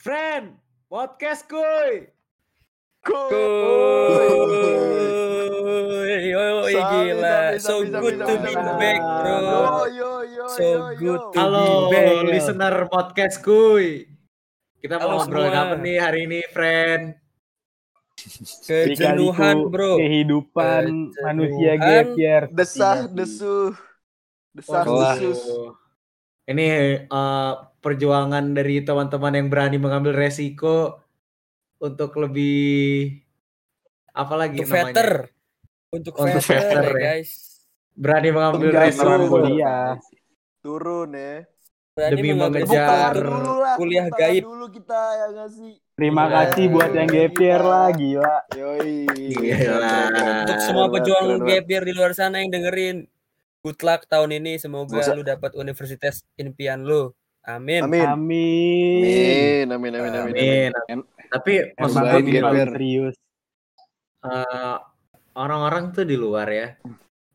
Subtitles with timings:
[0.00, 0.56] Friend,
[0.88, 2.08] podcast kuy.
[3.04, 3.36] Kuy,
[6.24, 8.80] yo Sabi, gila, sabi, so sabi, good sabi, to sabi, be sabi.
[8.80, 9.36] back, bro.
[9.36, 9.60] Yo
[9.92, 11.32] yo yo So yo good yo.
[11.32, 12.16] to Halo, be back.
[12.26, 14.08] listener podcast kuy.
[14.80, 15.60] Kita mau Halo ngobrol semua.
[15.68, 17.04] apa nih hari ini, friend?
[18.64, 19.96] Kejenuhan, bro.
[19.96, 21.24] Kehidupan Kejenuhan.
[21.28, 21.72] manusia
[22.16, 22.48] year.
[22.48, 23.76] Desah desuh.
[24.52, 25.12] Desah Wah.
[25.12, 25.40] desus.
[26.44, 26.94] Ini eh,
[27.80, 31.00] perjuangan dari teman-teman yang berani mengambil resiko
[31.80, 33.16] untuk lebih
[34.12, 34.84] apa lagi Untuk namanya?
[34.92, 35.10] veter.
[35.90, 37.04] Untuk Untuk veter, veter, ya, ya.
[37.18, 37.30] guys.
[37.96, 39.96] Berani mengambil resiko kuliah.
[40.60, 41.34] Turun ya.
[41.90, 43.12] Berani Demi mengejar
[43.74, 44.42] kuliah tangan gaib.
[44.46, 45.72] Dulu kita ya nggak sih.
[45.98, 46.36] Terima Gila.
[46.48, 48.36] kasih buat yang year lah, gila.
[48.56, 48.96] Yoi.
[49.36, 49.96] Gila.
[50.46, 53.04] Untuk semua pejuang year di luar sana yang dengerin.
[53.60, 54.56] Good luck tahun ini.
[54.56, 57.12] Semoga Masa- lu dapat universitas impian lu.
[57.48, 57.80] Amin.
[57.88, 58.04] Amin.
[58.04, 59.64] Amin.
[59.72, 60.98] Amin, amin, amin, amin.
[61.30, 62.70] Tapi maksud Terbaik, gue Mantap gini gap loh, year.
[62.74, 63.14] serius.
[64.20, 64.76] eh,
[65.32, 66.68] orang-orang tuh di luar ya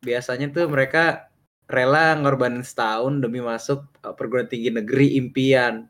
[0.06, 1.34] biasanya tuh mereka
[1.66, 5.90] rela ngorbanin setahun demi masuk eh, perguruan tinggi negeri impian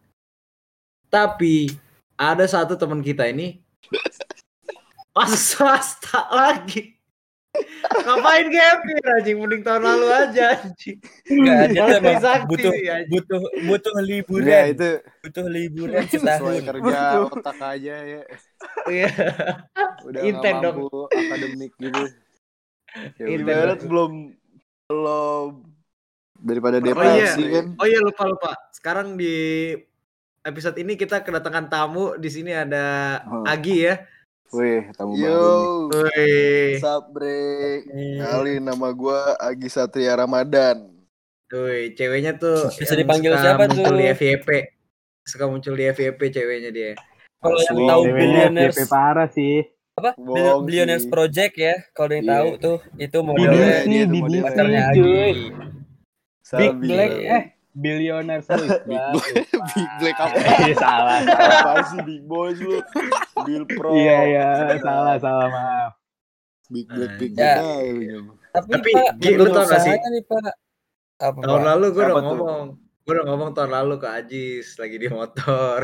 [1.12, 1.68] tapi
[2.16, 3.60] ada satu teman kita ini
[5.18, 6.95] masuk swasta lagi
[8.06, 13.08] ngapain gap year anjing mending tahun lalu aja anjing Enggak, Malah emang butuh anjing.
[13.10, 14.90] butuh butuh liburan, itu
[15.22, 16.64] butuh liburan sesuai setahun.
[16.66, 18.22] kerja otak aja ya.
[18.86, 19.10] Iya.
[20.04, 20.78] Udah Inten dong.
[21.10, 22.04] akademik gitu.
[23.18, 23.80] Ya dong.
[23.86, 24.12] belum
[24.86, 25.50] belum
[26.38, 26.88] daripada Oh iya.
[26.88, 27.66] depresi kan.
[27.76, 29.34] oh iya lupa lupa sekarang di
[30.42, 33.42] episode ini kita kedatangan tamu di sini ada Oh.
[33.44, 33.96] Agi ya
[34.52, 35.26] Wih, tamu baru nih.
[35.26, 35.50] Yo,
[35.90, 36.34] Woi,
[36.78, 37.42] Sabre.
[37.88, 38.22] Iya.
[38.22, 40.92] Kenalin nama gua Agi Satria Ramadan.
[41.48, 43.98] woi, ceweknya tuh Bisa yang dipanggil suka siapa muncul tuh?
[43.98, 44.48] di FYP.
[45.24, 46.92] Suka muncul di FYP ceweknya dia.
[47.38, 49.56] Kalau yang tahu billionaires FYP parah sih.
[49.96, 50.12] apa?
[50.20, 51.12] Bohong Billionaires sih.
[51.12, 51.76] Project ya.
[51.92, 52.34] Kalau yang Iya.
[52.36, 55.00] tahu tuh itu Modelnya BBC, Agi.
[55.00, 55.32] cuy.
[56.56, 56.74] Big.
[56.78, 57.44] Black eh
[57.76, 58.72] billionaire boys.
[58.88, 59.34] Big Black.
[59.76, 60.36] Big Black apa?
[60.66, 61.20] Eh, salah.
[61.22, 62.80] Apa sih Big Boys lu?
[63.44, 63.92] Bill Pro.
[63.92, 64.46] Iya iya,
[64.80, 65.92] salah salah maaf.
[66.68, 67.60] Big Black Big Ya.
[67.60, 67.84] Black.
[67.86, 68.18] aja.
[68.56, 69.92] Tapi, Tapi, Pak, lu tau gak sih?
[69.92, 70.54] saya nih Pak.
[71.16, 72.66] Apa Tahun lalu gue udah ngomong.
[73.06, 75.80] Gue udah ngomong tahun lalu ke Ajis lagi di motor.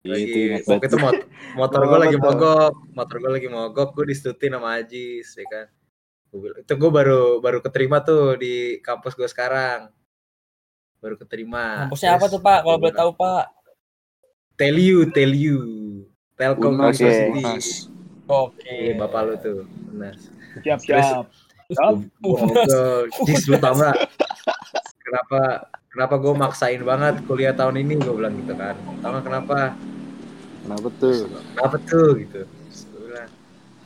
[0.00, 1.12] Lagi Itu ingat waktu itu banget.
[1.20, 5.66] mot- motor gue lagi mogok, motor gue lagi mogok, gue disetutin sama Ajis, ya kan.
[6.56, 9.92] Itu gue baru baru keterima tuh di kampus gue sekarang.
[11.00, 11.88] Baru keterima.
[11.88, 12.58] Kampusnya apa Terus tuh Pak?
[12.60, 13.44] Kalau gua boleh tahu Pak.
[14.60, 15.58] Tell you, tell you.
[16.36, 17.40] Telkom Unas, University.
[17.40, 17.66] Unas.
[18.28, 18.68] Oke.
[18.68, 19.60] Iya, bapak lu tuh.
[19.92, 20.14] Benar.
[20.60, 21.26] Siap Terus- siap.
[23.26, 23.96] Jis lu tau gak?
[25.00, 28.76] Kenapa kenapa gue maksain banget kuliah tahun ini gue bilang gitu kan.
[29.02, 29.74] Tau gak kenapa?
[30.66, 31.26] Kenapa tuh?
[31.56, 32.40] Kenapa tuh gitu.
[32.44, 33.30] Terus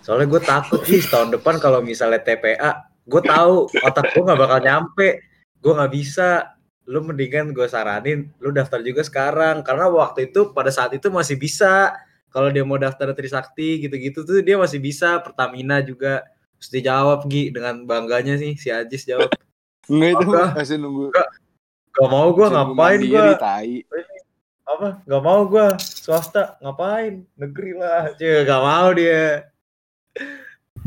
[0.05, 4.61] Soalnya gue takut sih tahun depan kalau misalnya TPA, gue tahu otak gue nggak bakal
[4.61, 5.25] nyampe,
[5.65, 6.53] gue nggak bisa.
[6.85, 11.41] Lu mendingan gue saranin, lu daftar juga sekarang karena waktu itu pada saat itu masih
[11.41, 11.97] bisa.
[12.29, 15.23] Kalau dia mau daftar Trisakti gitu-gitu tuh dia masih bisa.
[15.23, 16.27] Pertamina juga.
[16.59, 19.31] Terus dia jawab Gi dengan bangganya sih si Ajis jawab.
[19.91, 21.15] Enggak itu masih nunggu.
[21.95, 23.23] Gak mau gue ngapain gue
[24.65, 29.45] apa nggak mau gue swasta ngapain negeri lah Cie, gak mau dia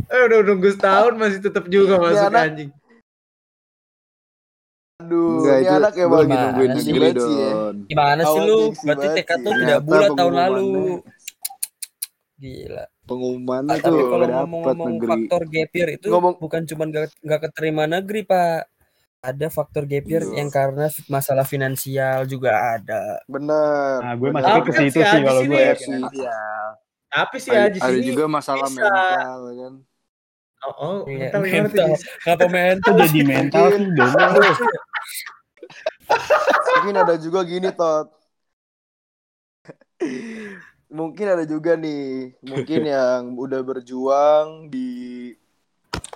[0.09, 2.69] eh udah nunggu setahun masih tetap juga Ini masuk anjing
[4.97, 6.89] Aduh, ya, ini anak emang lagi gimana nungguin sih?
[6.89, 7.09] negeri
[7.85, 8.57] Gimana sih lu?
[8.73, 9.23] Berarti sih.
[9.37, 10.67] tuh tidak bulat tahun lalu.
[12.37, 12.83] Gila.
[13.05, 15.09] Pengumumannya Ah, tapi tuh kalau dapat ngomong-ngomong negeri.
[15.13, 18.61] faktor gap year itu Ngomong- bukan cuma gak, gak keterima negeri, Pak.
[19.21, 20.33] Ada faktor gap year Iya.
[20.35, 23.21] yang karena masalah finansial juga ada.
[23.25, 24.01] Bener.
[24.01, 25.75] Nah, gue Tapi ke situ si sih kalau gue ya, ya.
[25.77, 26.01] sih.
[27.07, 29.73] tapi si Ada, juga masalah mental kan.
[30.65, 31.89] Oh, oh Iya, mental mental.
[32.23, 32.93] Kenapa mental?
[33.05, 34.13] Jadi mental sih Don.
[36.77, 38.07] Mungkin ada juga gini Tot.
[40.87, 45.35] Mungkin ada juga nih, mungkin yang udah berjuang di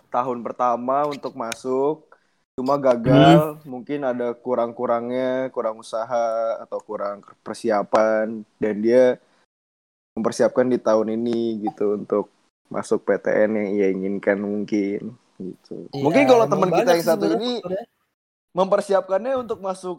[0.08, 2.08] tahun pertama untuk masuk,
[2.56, 9.20] cuma gagal, mungkin ada kurang-kurangnya, kurang usaha atau kurang persiapan, dan dia
[10.16, 12.32] mempersiapkan di tahun ini gitu untuk
[12.72, 15.92] masuk PTN yang ia inginkan mungkin gitu.
[15.92, 17.84] Iya, mungkin kalau teman kita yang satu ini faktornya.
[18.56, 19.98] mempersiapkannya untuk masuk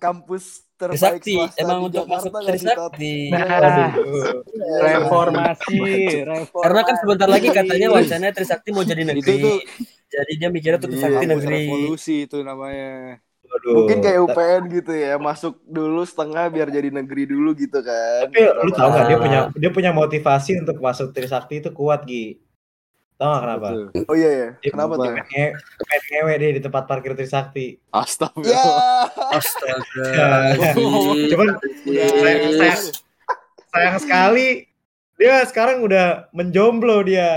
[0.00, 2.48] kampus terbaik Trisakti, swasta emang di untuk Jakarta masuk?
[2.48, 3.14] Trisakti.
[3.28, 3.92] Nah.
[4.56, 5.78] Iya, reformasi,
[6.24, 6.64] reformasi.
[6.64, 9.36] Karena kan sebentar lagi katanya wacananya Trisakti mau jadi itu negeri.
[9.44, 9.56] tuh
[10.06, 11.56] Jadi dia mikirnya tuh Iya, Trisakti kampus negeri.
[11.68, 13.72] revolusi itu namanya Waduh.
[13.78, 18.26] Mungkin kayak UPN gitu ya, masuk dulu setengah biar jadi negeri dulu gitu kan.
[18.26, 22.42] Tapi lu tau gak dia punya dia punya motivasi untuk masuk Trisakti itu kuat Gi.
[23.16, 23.68] Tau gak kenapa?
[23.72, 24.04] Betul.
[24.04, 25.08] Oh iya ya, Dia kenapa tuh?
[25.08, 27.66] Main nge- main ngewe dia di tempat parkir Trisakti.
[27.78, 29.08] Ya, Astagfirullah.
[29.32, 30.28] Astaga.
[31.26, 31.48] Cuman
[31.86, 32.82] sayang, sayang,
[33.70, 34.68] sayang sekali
[35.16, 37.30] dia sekarang udah menjomblo dia.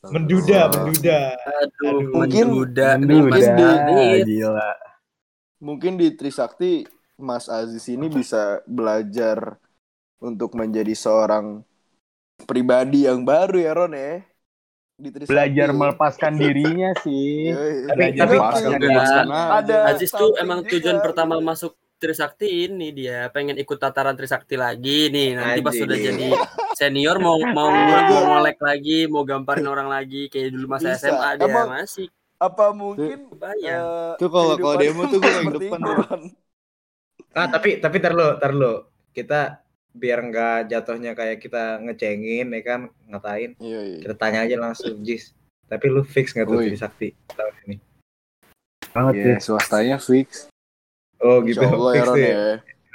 [0.00, 1.36] Menduda, menduda.
[1.36, 2.88] Aduh, Mungkin- menduda.
[2.96, 4.24] Menduda, Didit.
[4.24, 4.70] gila.
[5.60, 9.60] Mungkin di Trisakti Mas Aziz ini bisa belajar
[10.18, 11.60] untuk menjadi seorang
[12.42, 14.24] pribadi yang baru ya Ron ya.
[14.96, 15.32] Di Trisakti.
[15.32, 17.52] Belajar melepaskan dirinya sih.
[17.86, 20.72] Tapi- tapi- melepaskan ada Aziz tuh emang juga.
[20.74, 25.84] tujuan pertama masuk Trisakti ini dia pengen ikut tataran Trisakti lagi nih nanti pas Anjing.
[25.84, 26.28] sudah jadi
[26.72, 27.68] senior mau mau
[28.08, 31.12] mau ngolek lagi mau gamparin orang lagi kayak dulu masa Bisa.
[31.12, 32.08] SMA dia Emang- masih
[32.40, 35.94] apa mungkin bayang eh, Tuh kalau- kalau demo tuh gue yang depan itu, tuh.
[36.00, 36.22] Ron?
[37.30, 38.88] Ah, tapi tapi tar lu, tar lu.
[39.12, 39.60] Kita
[39.92, 43.54] biar nggak jatuhnya kayak kita ngecengin ya kan, ngatain.
[43.60, 43.98] Iya, iya.
[44.00, 45.36] Kita tanya aja langsung, Jis.
[45.68, 46.66] Tapi lu fix nggak tuh Woi.
[46.72, 47.76] Trisakti tahun ini?
[48.90, 49.36] Banget Iya, sih.
[49.46, 50.48] swastanya fix.
[51.20, 51.60] Oh gitu.
[51.60, 52.34] Insya Allah ya fix tuh ya.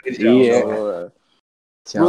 [0.03, 0.57] Insya Iya.
[0.59, 0.73] Menurut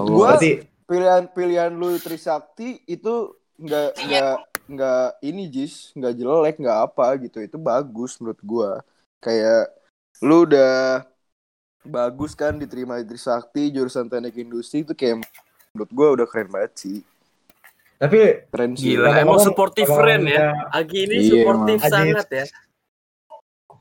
[0.03, 0.09] Allah.
[0.09, 0.53] gua- Berarti
[0.87, 3.15] Pilihan-pilihan lu Trisakti itu
[3.59, 4.35] nggak nggak
[4.67, 7.39] nggak ini Jis, nggak jelek, nggak apa gitu.
[7.43, 8.71] Itu bagus menurut gua.
[9.23, 9.71] Kayak
[10.23, 11.07] lu udah
[11.87, 15.23] bagus kan diterima di Trisakti jurusan teknik industri itu kayak
[15.71, 16.99] menurut gua udah keren banget sih.
[17.97, 18.93] tapi Keren sih.
[18.93, 20.53] Gila, emang supportive friend ya.
[20.69, 21.93] Agi ini Iya, supportive emang.
[21.95, 22.47] sangat ya.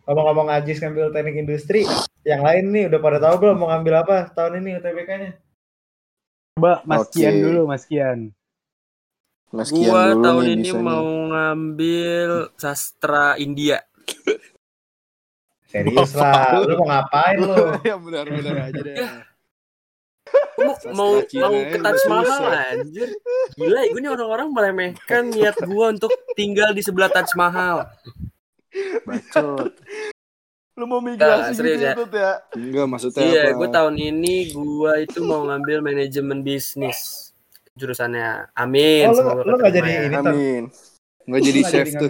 [0.06, 1.82] ngomong-ngomong Ajis ngambil teknik industri,
[2.22, 5.32] yang lain nih udah pada tahu belum mau ngambil apa tahun ini UTBK-nya?
[6.56, 7.20] Coba Mas Oke.
[7.20, 8.30] Kian dulu, Mas Kian.
[9.56, 10.84] Mas Kian Gua dulu tahun nih ini bisa nih.
[10.84, 13.78] mau ngambil sastra India.
[15.66, 17.56] Serius lah, lu mau ngapain lu?
[17.90, 18.96] ya benar-benar aja deh.
[20.56, 23.10] Gua Sastra mau Cina mau ya, ke Taj Mahal anjir.
[23.54, 27.88] Gila, gue nih orang-orang meremehkan niat gua untuk tinggal di sebelah Taj Mahal.
[29.04, 29.72] Bacot.
[30.76, 31.92] Lu mau migrasi Nah, serius gitu ya.
[31.92, 32.34] ya, Tut, ya?
[32.52, 33.56] Enggak maksudnya Iya, apa?
[33.56, 37.32] gue tahun ini gua itu mau ngambil manajemen bisnis
[37.76, 38.50] jurusannya.
[38.56, 39.06] Amin.
[39.06, 40.02] Oh, semoga lu nggak keterima jadi ya.
[40.02, 40.32] ini tuh?
[40.32, 40.64] Amin.
[41.28, 42.10] Enggak jadi chef tuh.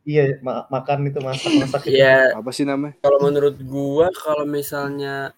[0.00, 2.00] Iya, ma- makan itu masak-masak itu.
[2.00, 2.96] Iya, Apa sih namanya?
[3.04, 5.36] kalau menurut gua kalau misalnya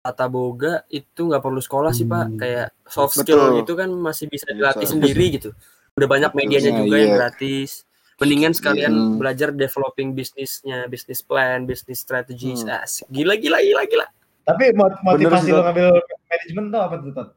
[0.00, 2.38] tata boga itu nggak perlu sekolah sih pak Hmm.
[2.38, 3.26] kayak soft Betul.
[3.26, 4.94] skill gitu kan masih bisa dilatih Bisa.
[4.94, 5.50] sendiri gitu
[5.92, 7.02] udah banyak medianya Nah, juga iya.
[7.02, 7.70] yang gratis
[8.16, 9.16] mendingan sekalian Hmm.
[9.18, 12.80] belajar developing bisnisnya bisnis plan bisnis strategies Hmm.
[12.80, 13.10] Asik.
[13.10, 14.06] gila gila gila gila
[14.46, 15.64] Tapi mot- motivasi lu Tot.
[15.66, 15.86] ngambil
[16.24, 17.28] manajemen tuh apa tuh, Tot?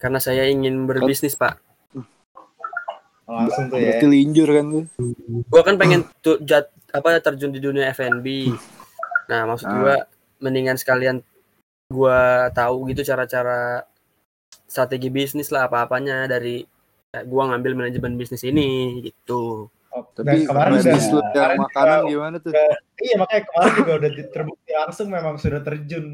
[0.00, 1.60] Karena saya ingin berbisnis pak
[3.24, 3.94] langsung tuh ya.
[3.94, 4.84] Berarti linjur kan tuh.
[5.46, 8.50] gua kan pengen tuh jat, apa terjun di dunia F&B
[9.28, 9.74] nah maksud Ah.
[9.76, 9.94] gua
[10.40, 11.22] mendingan sekalian
[11.86, 12.18] gua
[12.50, 13.86] tahu gitu cara-cara
[14.64, 16.66] strategi bisnis lah apa-apanya dari
[17.08, 18.68] ya, gua ngambil manajemen bisnis ini
[19.04, 22.52] gitu Oh, Tapi dan kemarin udah, bisnis lu yang kemarin makanan juga- gimana tuh?
[22.96, 26.06] iya makanya kemarin juga udah terbukti langsung memang sudah terjun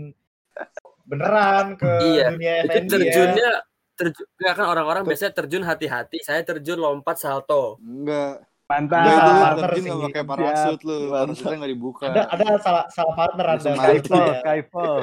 [1.03, 3.53] beneran ke Iya, dunia itu F&B ya.
[3.97, 8.45] Terjun nggak kan orang-orang biasanya terjun hati-hati saya terjun lompat salto Enggak.
[8.67, 8.99] Mantap.
[8.99, 9.89] Enggak itu partner terjun sih.
[9.89, 10.99] enggak pakai parasut lu.
[11.09, 12.05] Parasutnya enggak dibuka.
[12.05, 13.61] Ada ada salah salah partner ada.
[13.63, 14.39] Skyfall Skyfall, ya.
[14.43, 14.97] Skyfall.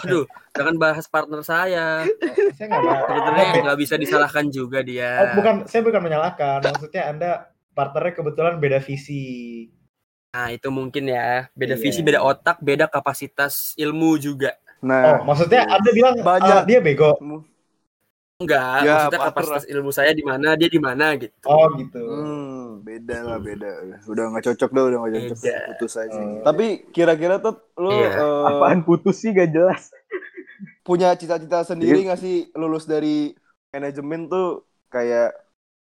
[0.00, 1.88] aduh jangan bahas partner saya
[2.56, 3.04] Saya nggak mau.
[3.06, 6.58] sebenarnya nggak bisa disalahkan juga dia Oh, bukan, saya bukan menyalahkan.
[6.62, 7.30] Maksudnya Anda
[7.70, 9.68] partnernya kebetulan beda visi.
[10.28, 11.82] nah itu mungkin ya beda Iya.
[11.82, 16.52] visi beda otak beda kapasitas ilmu juga Oh, Nah, maksudnya Anda bilang Banyak.
[16.54, 17.16] ah, dia bego.
[18.38, 21.96] Enggak Ya, maksudnya partner kapasitas ilmu saya di mana dia di mana gitu Oh, gitu.
[21.98, 23.70] hmm, Beda lah, beda.
[24.04, 25.38] Udah enggak cocok dah, udah enggak cocok.
[25.40, 25.58] Beda.
[25.72, 26.18] Putus aja.
[26.18, 26.42] Oh.
[26.44, 28.10] tapi kira-kira tuh lu Iya.
[28.14, 29.88] eh, Apaan putus sih gak jelas.
[30.80, 33.34] punya cita-cita sendiri nggak sih lulus dari
[33.68, 35.34] manajemen tuh kayak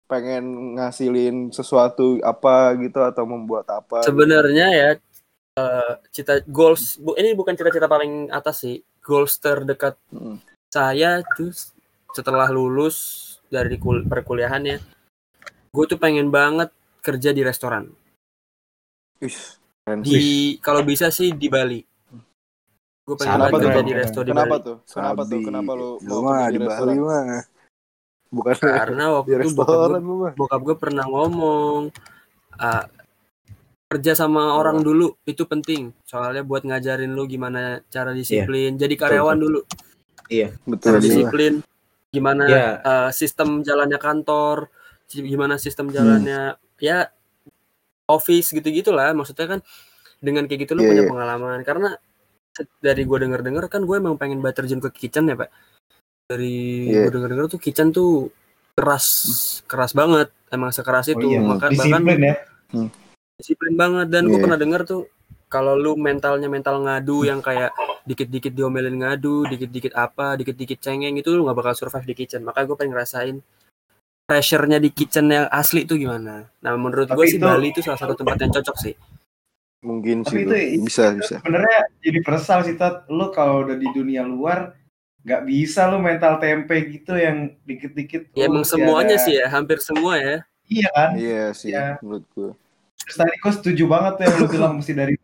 [0.06, 4.00] pengen ngasilin sesuatu apa gitu atau membuat apa?
[4.00, 4.90] sebenarnya ya
[5.56, 10.38] eh, cita goals bu, ini bukan cita-cita paling atas sih goals terdekat Hmm.
[10.68, 11.50] saya tuh
[12.16, 12.96] setelah lulus
[13.52, 14.78] dari kul perkuliahan ya
[15.76, 16.72] gue tuh pengen banget
[17.04, 17.92] kerja di restoran.
[20.00, 21.84] Di kalau bisa sih di Bali.
[23.06, 24.66] Gue pengen Kenapa banget kerja di resto di Kenapa Bali.
[24.66, 24.76] tuh?
[24.88, 25.40] Kenapa tuh?
[25.44, 27.22] Kenapa lu mau mah kerja di Bali mah.
[28.32, 31.80] Bukan karena di waktu itu bokap gue bokap gue pernah ngomong
[33.86, 35.92] kerja sama orang dulu itu penting.
[36.02, 38.74] Soalnya buat ngajarin lu gimana cara disiplin.
[38.74, 39.60] Jadi karyawan dulu.
[40.66, 40.88] Betul.
[40.90, 41.75] cara Iya.
[42.16, 42.66] Gimana Iya.
[42.80, 44.72] eh, sistem jalannya kantor
[45.06, 47.12] gimana sistem jalannya ya
[48.08, 49.60] office gitu gitulah maksudnya kan
[50.18, 51.10] dengan kayak gitu lu Iya, punya iya.
[51.12, 51.90] pengalaman karena
[52.80, 55.52] dari gue denger dengar kan gue emang pengen banget terjun ke kitchen ya pak
[56.24, 57.06] dari Iya.
[57.06, 58.32] gue denger dengar tuh kitchen tuh
[58.72, 59.06] keras
[59.64, 62.34] keras banget emang sekeras itu Oh iya, maka bahkan disiplin ya.
[63.36, 64.42] disiplin banget dan gue Iya.
[64.42, 65.02] pernah denger tuh
[65.56, 67.72] kalau lu mentalnya mental ngadu yang kayak
[68.04, 72.44] dikit-dikit diomelin ngadu, dikit-dikit apa, dikit-dikit cengeng itu lu nggak bakal survive di kitchen.
[72.44, 73.36] Makanya gue pengen ngerasain
[74.28, 76.44] pressure-nya di kitchen yang asli itu gimana.
[76.60, 78.94] Nah menurut gue sih itu- Bali itu salah satu tempat yang cocok sih.
[79.80, 80.42] Mungkin Tapi sih.
[80.76, 81.34] itu bisa, bisa.
[81.40, 83.08] sebenarnya jadi persal sih Tat.
[83.08, 84.76] Lu kalau udah di dunia luar
[85.22, 88.34] nggak bisa lu mental tempe gitu yang dikit-dikit.
[88.36, 90.36] Ya emang semuanya ada- sih ya, hampir semua ya.
[90.66, 91.10] Iya kan?
[91.14, 91.96] Iya sih Iya.
[92.02, 92.50] menurut gue.
[93.06, 95.14] Terus tadi gue setuju banget tuh yang lu bilang mesti dari.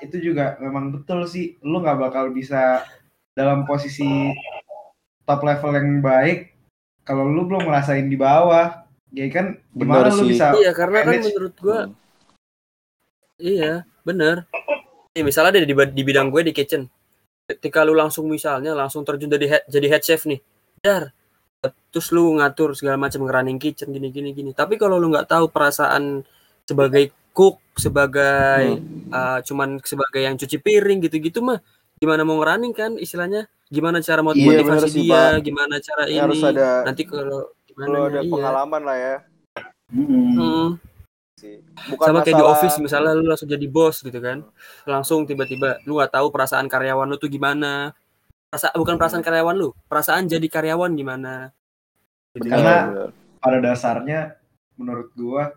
[0.00, 1.58] Itu juga memang betul sih.
[1.60, 2.84] Lu nggak bakal bisa
[3.32, 4.32] dalam posisi
[5.22, 6.52] top level yang baik
[7.02, 8.84] kalau lu belum ngerasain di bawah.
[9.08, 10.28] Ya kan gimana Benar lu sih.
[10.36, 11.26] bisa Iya karena kan manage.
[11.32, 11.94] menurut gue, Hmm.
[13.40, 13.72] iya
[14.04, 14.44] bener.
[15.16, 16.84] Nih, misalnya di, di bidang gue di kitchen,
[17.48, 20.38] ketika lu langsung misalnya langsung terjun jadi head, jadi head chef nih,
[20.84, 21.10] dar,
[21.88, 24.50] terus lu ngatur segala macam running kitchen gini gini gini.
[24.52, 26.22] Tapi kalau lu nggak tahu perasaan
[26.68, 31.62] sebagai cook, sebagai uh, cuman sebagai yang cuci piring gitu-gitu mah,
[31.96, 33.46] gimana mau ngerunning kan istilahnya?
[33.70, 35.46] Gimana cara mau Iya, motivasi sih, dia, Pak.
[35.46, 36.24] gimana cara Ini ini?
[36.24, 38.32] harus ada Nanti kalau gimana ada iya.
[38.32, 39.16] pengalaman lah ya.
[39.94, 40.34] Hmm.
[40.34, 40.68] Hmm.
[41.94, 44.42] Bukan sama kayak di masalah- office misalnya lu langsung jadi bos gitu kan
[44.82, 47.94] langsung tiba-tiba lu nggak tahu perasaan karyawan lu tuh gimana
[48.50, 51.54] Perasa bukan perasaan karyawan lu perasaan jadi karyawan gimana
[52.34, 53.08] Jadi, Karena benar.
[53.38, 54.20] pada dasarnya
[54.74, 55.54] menurut gua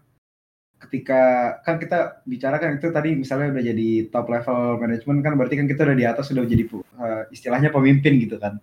[0.87, 1.21] ketika
[1.61, 5.67] kan kita bicara kan itu tadi misalnya udah jadi top level management kan berarti kan
[5.69, 8.57] kita udah di atas sudah jadi uh, istilahnya pemimpin gitu kan.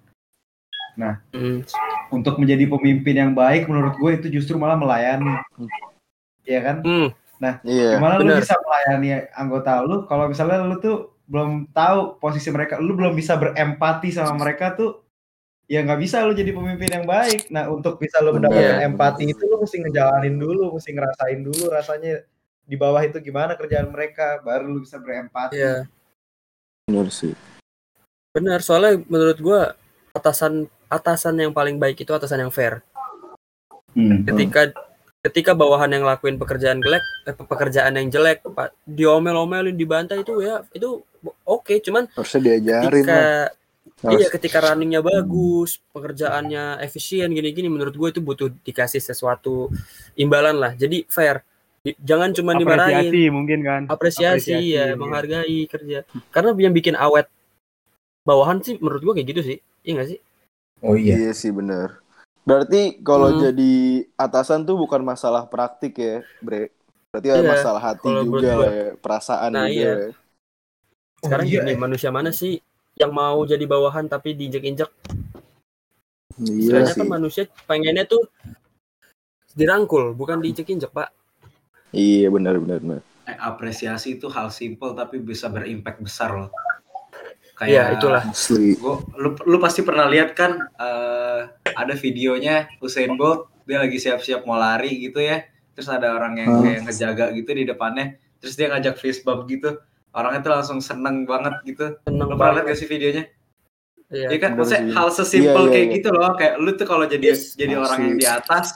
[1.30, 1.62] hmm,
[2.10, 5.38] Untuk menjadi pemimpin yang baik menurut gue itu justru malah melayani.
[6.42, 6.76] Iya kan?
[6.82, 7.08] hmm,
[7.62, 7.96] Iya.
[7.96, 8.42] Gimana lu benar.
[8.42, 13.36] bisa melayani anggota lu kalau misalnya lu tuh belum tahu posisi mereka, lu belum bisa
[13.38, 15.07] berempati sama mereka tuh
[15.68, 17.46] ya nggak bisa lu jadi pemimpin yang baik.
[17.48, 18.88] Nah, untuk bisa lu mendapatkan Iya.
[18.88, 22.24] empati itu lu mesti ngejalanin dulu, mesti ngerasain dulu rasanya
[22.64, 25.54] di bawah itu gimana kerjaan mereka, baru lu bisa berempati.
[25.54, 25.84] ya
[26.84, 27.36] Benar sih.
[28.30, 29.60] benar soalnya menurut gua
[30.10, 32.80] atasan atasan yang paling baik itu atasan yang fair
[33.92, 34.22] Hmm.
[34.22, 34.70] ketika
[35.20, 40.62] ketika bawahan yang lakuin pekerjaan jelek eh, pekerjaan yang jelek pak diomel-omelin dibantai itu ya
[40.70, 41.02] itu
[41.42, 43.48] oke cuman Harusnya diajarin ketika lah.
[43.98, 44.22] Harus.
[44.22, 49.74] Iya, ketika runningnya bagus, pekerjaannya efisien gini-gini, menurut gue itu butuh dikasih sesuatu
[50.14, 50.72] imbalan lah.
[50.78, 51.42] Jadi fair,
[51.98, 53.82] jangan cuma dimarahin, Apresiasi mungkin kan.
[53.90, 54.94] apresiasi, Apresiasi, ya, iya.
[54.94, 55.98] menghargai kerja.
[56.30, 57.26] Karena yang bikin awet
[58.22, 60.18] bawahan sih, menurut gue kayak gitu sih, iya nggak sih?
[60.86, 61.18] Oh iya.
[61.18, 61.98] Iya sih benar.
[62.46, 63.50] Berarti kalau Hmm.
[63.50, 63.74] jadi
[64.14, 66.70] atasan tuh bukan masalah praktik ya, Bre.
[67.10, 69.92] Berarti ada Iya, masalah hati juga lah ya, perasaan Nah, juga iya.
[70.06, 70.10] ya.
[71.18, 71.78] Sekarang iya, gini, eh.
[71.82, 72.62] manusia mana sih
[72.98, 74.90] yang mau jadi bawahan tapi diinjek-injek?
[76.38, 76.98] Iya sih.
[77.02, 78.26] kan manusia pengennya tuh
[79.54, 81.10] dirangkul, bukan diinjek-injek, Pak.
[81.94, 83.00] Iya benar benar benar.
[83.26, 86.50] Eh, apresiasi itu hal simple tapi bisa berimpact besar loh.
[87.58, 88.22] Iya, itulah.
[88.22, 88.78] Asli.
[88.78, 91.42] Gua, lu, lu pasti pernah lihat kan eh,
[91.74, 95.44] ada videonya Usain Bolt dia lagi siap-siap mau lari gitu ya
[95.76, 99.76] terus ada orang yang kayak ngejaga gitu di depannya terus dia ngajak fist bump gitu
[100.10, 102.70] orangnya tuh langsung seneng banget gitu Seneng lu pernah lihat banget.
[102.70, 103.24] gak sih videonya
[104.08, 104.26] Iya.
[104.32, 105.94] ya kan maksudnya hal sesimpel Iya, iya, kayak iya.
[106.00, 107.84] gitu loh kayak lu tuh kalau jadi Yes, jadi asli.
[107.84, 108.66] orang yang di atas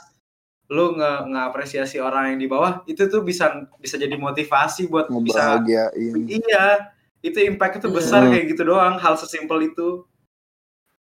[0.69, 5.57] lu nge ngapresiasi orang yang di bawah itu tuh bisa bisa jadi motivasi buat bisa
[5.65, 6.85] iya
[7.19, 7.95] itu impact itu Iya.
[7.97, 10.05] besar kayak gitu doang hal sesimpel itu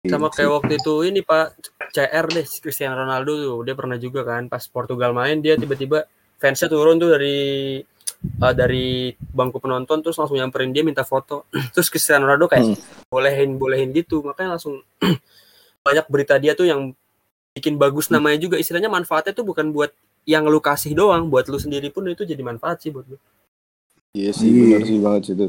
[0.03, 0.37] sama Gitu.
[0.39, 1.47] kayak waktu itu ini Pak
[1.91, 6.09] CR deh Cristiano Ronaldo tuh dia pernah juga kan pas Portugal main dia tiba-tiba
[6.39, 7.81] fansnya turun tuh dari
[8.23, 12.77] eh, dari bangku penonton terus langsung nyamperin dia minta foto terus Cristiano Ronaldo kayak Hmm.
[13.07, 14.81] bolehin bolehin gitu makanya langsung
[15.87, 16.91] banyak berita dia tuh yang
[17.53, 19.89] bikin bagus namanya juga istilahnya manfaatnya tuh bukan buat
[20.25, 23.17] yang lu kasih doang buat lu sendiri pun itu jadi manfaat sih buat lu
[24.13, 24.61] Iya sih Iya.
[24.61, 25.47] benar sih banget sih itu.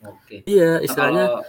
[0.00, 1.44] oke iya Nah, istilahnya kalau-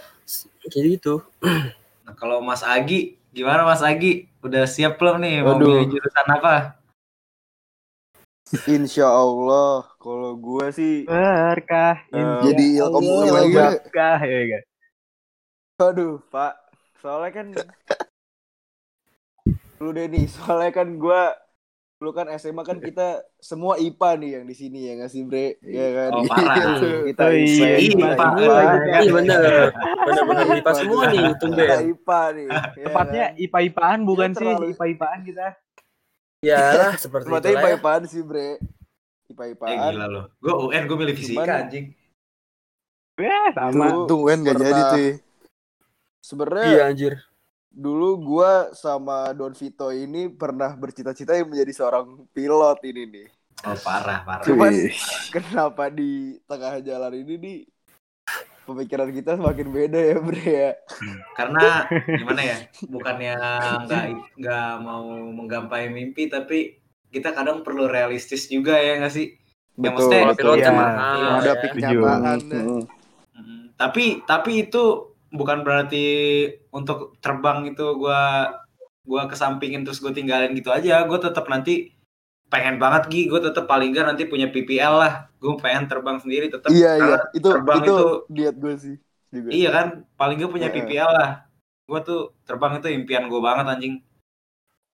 [0.64, 1.14] kayak gitu
[2.04, 4.26] Nah, kalau Mas Agi, gimana Mas Agi?
[4.40, 6.79] Udah siap belum nih mau pilih jurusan apa?
[8.50, 12.02] Insya Allah kalau gue sih Berkah.
[12.10, 13.68] Eh, insya Jadi ya.
[13.78, 14.62] berkah ya kan.
[15.80, 16.54] Aduh, Pak.
[17.00, 17.46] Soalnya kan
[19.80, 21.32] lu deh nih, soalnya kan gua
[22.00, 25.56] lu kan SMA kan kita semua IPA nih yang di sini ya nggak sih, Bre?
[25.64, 26.10] Ya kan.
[26.16, 26.56] Oh, parah.
[26.56, 26.90] Gitu.
[27.12, 28.08] Kita Oh, iya, IPA, IPA.
[28.12, 28.26] IPA.
[28.60, 29.00] IPA.
[29.00, 29.40] iya bener
[30.04, 32.46] bener-bener IPA semua nih tumben IPA nih.
[32.50, 33.42] ya Tepatnya kan?
[33.46, 34.48] IPA-IPAan bukan sih?
[34.74, 35.46] IPA-IPAan kita.
[36.40, 37.52] Ya lah seperti itu lah ya.
[37.76, 38.40] IPA-IPAan sih, Bre.
[38.40, 38.56] Eh
[39.30, 39.76] IPA-IPAan.
[39.90, 40.24] gila loh.
[40.36, 41.86] Gue UN, gue milih fisika Cuman- anjing.
[43.14, 43.70] Ya, sama.
[43.70, 44.98] Dulu Untung kan gak pernah- jadi tuh.
[44.98, 45.12] ya.
[46.20, 47.14] Sebenarnya Iya anjir.
[47.70, 53.26] dulu gua sama Don Vito ini pernah bercita-cita yang menjadi seorang pilot ini nih.
[53.62, 54.42] Oh parah parah.
[54.42, 54.90] Cuman Wih.
[55.30, 56.10] kenapa di
[56.44, 57.58] tengah jalan ini nih
[58.64, 60.70] pemikiran kita semakin beda ya Bre ya.
[61.34, 62.56] Karena gimana ya?
[62.86, 63.34] Bukannya
[63.84, 64.04] nggak
[64.36, 66.78] nggak mau menggapai mimpi, tapi
[67.10, 69.34] kita kadang perlu realistis juga ya nggak sih?
[69.80, 70.54] Ya, Betul, maksudnya betul.
[70.56, 70.70] Iya.
[70.72, 71.14] mahal.
[71.16, 71.24] Iya.
[71.24, 71.74] Menghadapi Setuju.
[71.80, 72.38] kenyataan.
[72.40, 72.60] ya.
[72.60, 72.82] Hmm.
[73.40, 74.82] Mm, Tapi tapi itu
[75.30, 76.04] bukan berarti
[76.70, 78.50] untuk terbang itu gua
[79.06, 81.02] gua kesampingin terus gue tinggalin gitu aja.
[81.08, 81.94] Gue tetap nanti
[82.50, 85.14] pengen banget Gi, gue tetap paling nggak nanti punya PPL lah.
[85.38, 86.68] Gue pengen terbang sendiri tetap.
[86.68, 88.96] Iya iya, itu terbang itu, itu- diet gue sih
[89.30, 89.48] juga.
[89.48, 90.82] Iya kan, paling nggak punya Heeh.
[90.82, 91.30] PPL lah.
[91.86, 93.94] Gue tuh terbang itu impian gue banget anjing.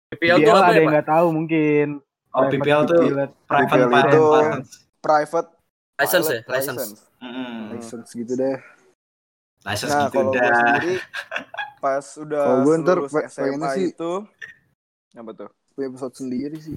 [0.05, 1.88] PPL tuh apa ada ya, yang nggak tahu mungkin.
[2.29, 3.31] Oh Private PPL tuh pilot.
[3.47, 4.69] private PPL pilot itu- license.
[5.00, 5.50] Private
[5.95, 6.83] License ya, license.
[7.71, 8.59] License gitu deh.
[9.63, 10.51] License Nah, gitu dah.
[10.51, 10.95] sendiri
[11.79, 14.12] pas udah Kalau gue ntar SMA sih- itu
[15.15, 15.50] apa tuh?
[15.71, 16.75] Punya pesawat sendiri sih.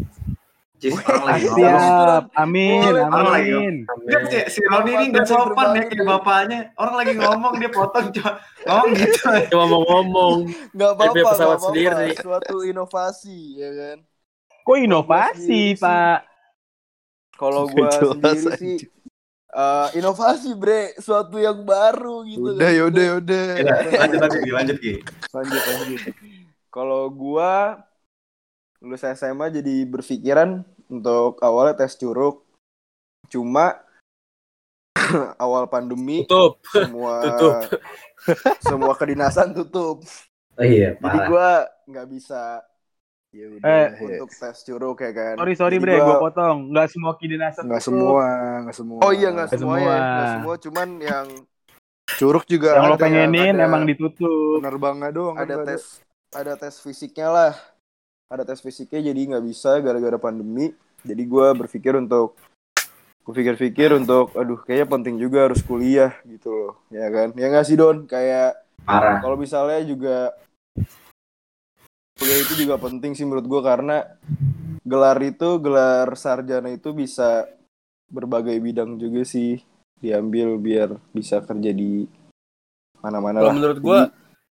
[0.78, 1.58] Jis, orang lagi ngomong.
[1.58, 2.22] Siap.
[2.38, 3.50] Amin, Boleh, orang lagi.
[3.50, 3.74] amin.
[4.06, 6.06] Dia, si, si Roni ini nggak sopan ya kayak deh.
[6.06, 6.60] bapaknya.
[6.78, 8.30] Orang lagi ngomong dia potong cuma
[8.62, 9.30] ngomong gitu.
[9.50, 10.36] Cuma mau ngomong.
[10.70, 11.66] Nggak apa-apa, pesawat nggak apa-apa.
[11.66, 12.08] sendiri.
[12.22, 13.98] Suatu inovasi ya kan.
[14.62, 15.42] Kok inovasi,
[15.74, 15.82] sih.
[15.82, 16.18] Pak?
[17.34, 18.78] Kalau gue sendiri sih
[19.48, 22.54] eh, inovasi bre, suatu yang baru gitu.
[22.54, 22.78] Udah kan.
[22.78, 23.46] yaudah yaudah.
[23.56, 23.74] Ya,
[24.06, 24.42] lanjut lanjut.
[25.32, 26.00] Lanjut lanjut.
[26.68, 27.80] Kalau gua
[28.78, 32.42] lulus SMA jadi berpikiran untuk awalnya tes curug.
[33.26, 33.78] Cuma
[35.38, 36.58] awal pandemi Tutup.
[36.64, 37.80] semua Tutup.
[38.60, 40.02] semua kedinasan tutup.
[40.54, 41.26] Oh iya, Jadi parah.
[41.26, 41.48] gua
[41.86, 42.42] nggak bisa
[43.28, 43.60] Ya Eh, udah.
[43.60, 44.16] ya.
[44.16, 45.34] untuk tes curug ya kan.
[45.36, 46.56] Sorry, sorry, Jadi Bre, gua- gue potong.
[46.72, 47.68] Nggak semua kidinasan.
[47.68, 48.24] Nggak semua,
[48.64, 48.98] nggak semua.
[48.98, 49.98] Oh iya nggak Nggak semua, ya, semua.
[50.00, 50.54] nggak semua.
[50.58, 51.26] Cuman yang
[52.08, 54.58] Curug juga Yang lo ada pengenin ada- emang ditutup.
[54.58, 55.36] penerbangnya doang.
[55.36, 56.00] kan ada tes
[56.32, 57.52] ada tes fisiknya lah.
[58.28, 60.76] Ada tes fisiknya jadi nggak bisa gara-gara pandemi.
[61.00, 62.36] Jadi gua berpikir untuk
[63.24, 66.74] gue pikir-pikir untuk aduh kayaknya penting juga harus kuliah gitu loh.
[66.88, 67.32] Ya kan?
[67.36, 68.04] Ya nggak sih don?
[68.04, 68.64] Kayak
[69.24, 70.32] kalau misalnya juga
[72.20, 73.96] kuliah itu juga penting sih menurut gue karena
[74.84, 77.48] gelar itu gelar sarjana itu bisa
[78.08, 79.60] berbagai bidang juga sih
[80.00, 82.08] diambil biar bisa kerja di
[83.04, 83.54] mana-mana lah.
[83.54, 84.00] menurut gua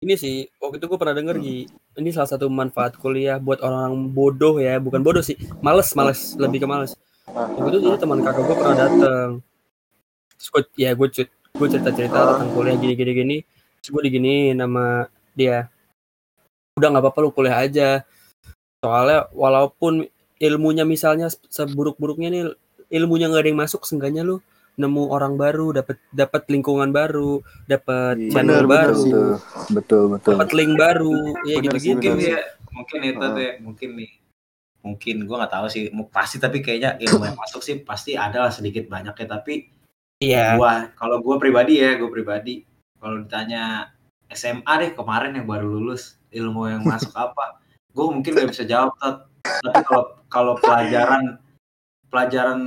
[0.03, 1.71] ini sih waktu itu gua pernah denger Gi.
[1.97, 5.39] Ini salah satu manfaat kuliah buat orang bodoh ya, bukan bodoh sih.
[5.63, 6.99] Males, males, lebih ke males.
[7.31, 7.47] Ah.
[7.47, 9.29] Waktu itu jadi teman kakak gua pernah datang.
[10.51, 11.07] Gua, ya gue
[11.53, 12.27] gue cerita-cerita Ah.
[12.35, 13.37] tentang kuliah gini-gini gini.
[13.79, 15.71] Terus gue diginiin sama dia.
[16.75, 17.89] Udah nggak apa-apa lu kuliah aja.
[18.83, 20.03] Soalnya walaupun
[20.43, 22.43] ilmunya misalnya seburuk-buruknya nih
[22.91, 28.17] ilmunya nggak ada yang masuk, seenggaknya lu nemu orang baru, dapat dapat lingkungan baru, dapat
[28.17, 29.29] Iya, channel bener, baru, bener Betul,
[29.69, 30.31] betul, betul.
[30.33, 31.13] dapat link baru,
[31.45, 32.09] ya Bener gitu sih, gitu.
[32.09, 32.39] mungkin ya
[32.73, 34.12] mungkin itu deh mungkin nih.
[34.83, 35.88] Mungkin gue nggak tahu sih.
[36.12, 39.69] Pasti tapi kayaknya ilmu yang masuk sih pasti ada lah sedikit banyaknya tapi
[40.19, 40.55] Iya.
[40.55, 42.63] gua kalau gue pribadi ya gue pribadi
[42.99, 43.91] kalau ditanya
[44.31, 47.59] SMA deh kemarin yang baru lulus ilmu yang masuk apa?
[47.93, 49.27] Gue mungkin gak bisa jawab Tat.
[49.43, 51.38] tapi kalau kalau pelajaran
[52.13, 52.60] pelajaran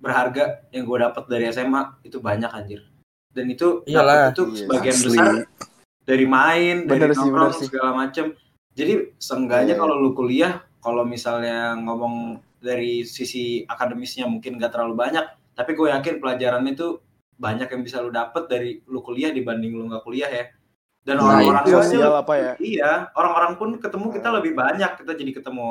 [0.00, 2.80] berharga yang gue dapat dari SMA itu banyak anjir
[3.28, 4.32] dan itu Iyalah.
[4.32, 5.06] itu Iya, sebagian asli.
[5.12, 5.26] besar
[6.02, 7.66] dari main Bener dari sih, nongkrong sih.
[7.68, 8.32] segala macem
[8.72, 9.78] jadi seenggaknya Iya.
[9.78, 15.22] kalau lu kuliah kalau misalnya ngomong dari sisi akademisnya mungkin gak terlalu banyak
[15.52, 16.96] tapi gue yakin pelajaran itu
[17.36, 20.44] banyak yang bisa lu dapet dari lu kuliah dibanding lu nggak kuliah ya
[21.04, 21.70] dan Nah, orang-orang itu.
[21.70, 24.36] aja sosial apa ya iya orang-orang pun ketemu kita Hmm.
[24.38, 25.66] lebih banyak kita jadi ketemu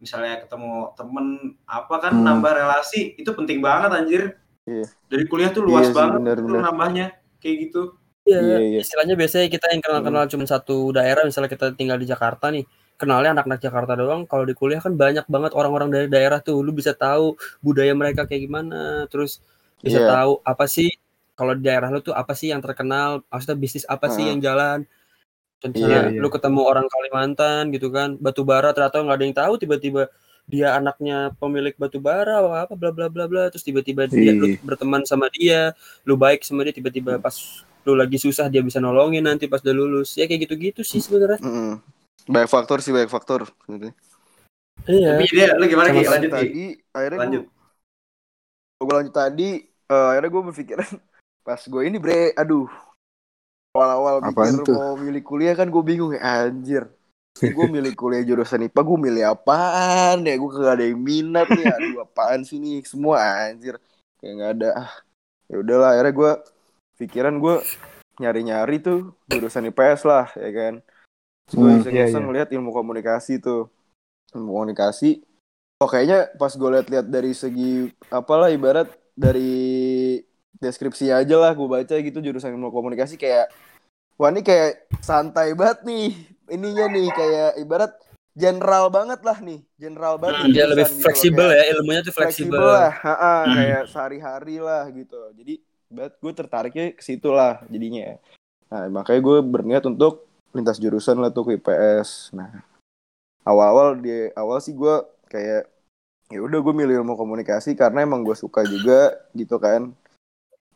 [0.00, 1.26] misalnya ketemu temen
[1.64, 2.24] apa kan Hmm.
[2.24, 4.22] nambah relasi itu penting banget anjir
[4.64, 4.84] Iya.
[5.06, 6.62] dari kuliah tuh luas Iya sih, banget bener, tuh bener.
[6.64, 7.06] nambahnya
[7.38, 7.82] kayak gitu
[8.20, 8.78] Iya, Iya, iya.
[8.84, 13.32] istilahnya biasanya kita yang kenal-kenal cuma satu daerah, misalnya kita tinggal di Jakarta nih, kenalnya
[13.32, 14.28] anak-anak Jakarta doang.
[14.28, 17.32] Kalau di kuliah kan banyak banget orang-orang dari daerah tuh, lu bisa tahu
[17.64, 19.40] budaya mereka kayak gimana, terus
[19.80, 20.08] bisa Iya.
[20.12, 20.92] tahu apa sih
[21.32, 24.36] kalau di daerah lu tuh apa sih yang terkenal, maksudnya bisnis apa sih Heeh.
[24.36, 24.78] yang jalan.
[25.60, 26.20] Contohnya Iya, iya.
[26.24, 30.08] lu ketemu orang Kalimantan gitu kan, batu bara ternyata nggak ada yang tahu, tiba-tiba
[30.50, 34.50] dia anaknya pemilik batu bara apa apa bla bla bla bla terus tiba-tiba dia lu
[34.50, 34.58] Iya.
[34.66, 39.22] berteman sama dia lu baik sama dia tiba-tiba pas lu lagi susah dia bisa nolongin
[39.22, 41.78] nanti pas udah lulus ya kayak gitu-gitu sih sebenarnya Mm-mm.
[42.26, 43.46] banyak faktor sih banyak faktor
[44.90, 46.02] iya tapi dia lu gimana Ki?
[46.02, 47.44] sama lanjut tadi akhirnya lanjut
[48.74, 49.50] gue gue lanjut tadi
[49.86, 50.90] eh, akhirnya gue berpikiran
[51.46, 52.66] pas gue ini bre aduh
[53.74, 54.74] awal-awal mikir tuh?
[54.74, 56.90] mau milih kuliah kan gue bingung ya anjir.
[57.38, 60.34] Gue milih kuliah jurusan IPA gue milih apaan ya?
[60.34, 62.82] Gue kagak ada yang minat nih aduh apaan sih nih?
[62.82, 63.78] Semua anjir.
[64.18, 64.92] Kayak nggak ada ah.
[65.46, 66.32] Ya udahlah akhirnya gue
[67.00, 67.54] pikiran gue
[68.20, 70.74] nyari-nyari tuh jurusan IPS lah ya kan.
[71.50, 72.26] Gue Hmm, iya, iseng iya.
[72.28, 73.70] ngeliat ilmu komunikasi tuh.
[74.34, 75.22] Ilmu komunikasi.
[75.80, 80.20] Oh kayaknya pas gue liat-liat dari segi apalah ibarat dari
[80.60, 83.48] deskripsi aja lah gue baca gitu jurusan ilmu komunikasi kayak
[84.20, 86.12] wah ini kayak santai banget nih
[86.52, 87.92] ininya nih kayak ibarat
[88.36, 92.60] general banget lah nih general banget nih Dia lebih gitu fleksibel ya, ilmunya tuh fleksibel
[92.62, 93.54] lah ha-ha, Hmm.
[93.56, 95.18] kayak sehari-hari lah gitu.
[95.34, 95.54] Jadi
[95.90, 98.14] buat gue tertariknya ke situ lah jadinya.
[98.70, 102.50] Nah makanya gue berniat untuk lintas jurusan lah tuh ke IPS nah
[103.46, 104.94] awal-awal di awal sih gue
[105.30, 105.66] kayak
[106.30, 109.94] ya udah gue milih ilmu komunikasi karena emang gue suka juga gitu kan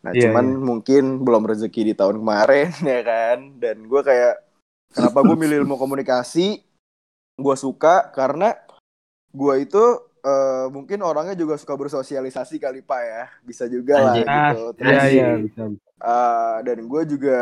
[0.04, 3.38] nah Iya, cuman mungkin belum rezeki di tahun kemarin ya kan?
[3.56, 4.36] Dan gue kayak
[4.92, 6.60] kenapa gue milih ilmu komunikasi?
[7.40, 8.52] Gue suka karena
[9.32, 9.84] gue itu
[10.20, 13.24] eh, mungkin orangnya juga suka bersosialisasi kali pak ya.
[13.40, 14.60] Bisa juga lah gitu.
[14.76, 15.62] Iya, Terus, iya, bisa.
[16.04, 17.38] eh, dan gue juga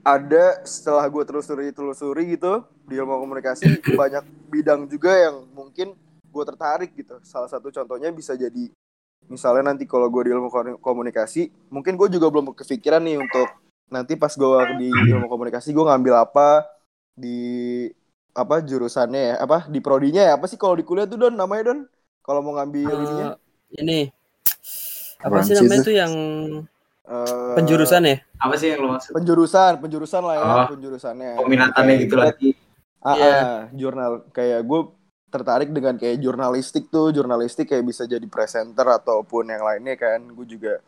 [0.00, 5.92] ada setelah gue telusuri telusuri gitu di ilmu komunikasi banyak bidang juga yang mungkin
[6.32, 7.20] gue tertarik gitu.
[7.20, 8.72] Salah satu contohnya bisa jadi
[9.28, 13.48] misalnya nanti kalau gue di ilmu ko- komunikasi mungkin gue juga belum kepikiran nih untuk
[13.88, 16.64] nanti pas gue di ilmu komunikasi gue ngambil apa
[17.12, 17.38] di
[18.32, 21.72] apa jurusannya ya apa di prodinya ya apa sih kalau di kuliah tuh don namanya
[21.74, 21.80] don
[22.22, 23.26] kalau mau ngambil ininya
[23.68, 24.00] Eh, ini
[25.18, 25.92] apa sih namanya tuh.
[25.92, 26.12] yang
[27.08, 28.16] eh, penjurusan ya?
[28.38, 29.12] Apa sih yang lo maksud?
[29.18, 32.48] penjurusan penjurusan lah ya Oh, penjurusannya Peminatannya gitu lagi.
[33.02, 33.30] Ah, Iya.
[33.34, 34.80] ah, jurnal kayak gue
[35.28, 40.46] tertarik dengan kayak jurnalistik tuh jurnalistik kayak bisa jadi presenter ataupun yang lainnya kan gue
[40.48, 40.80] juga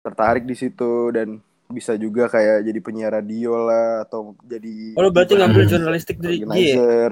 [0.00, 1.38] tertarik di situ dan
[1.70, 6.42] bisa juga kayak jadi penyiar radio lah atau jadi Oh, berarti ngambil jurnalistik dari G
[6.42, 6.48] ya?
[6.48, 7.10] organizer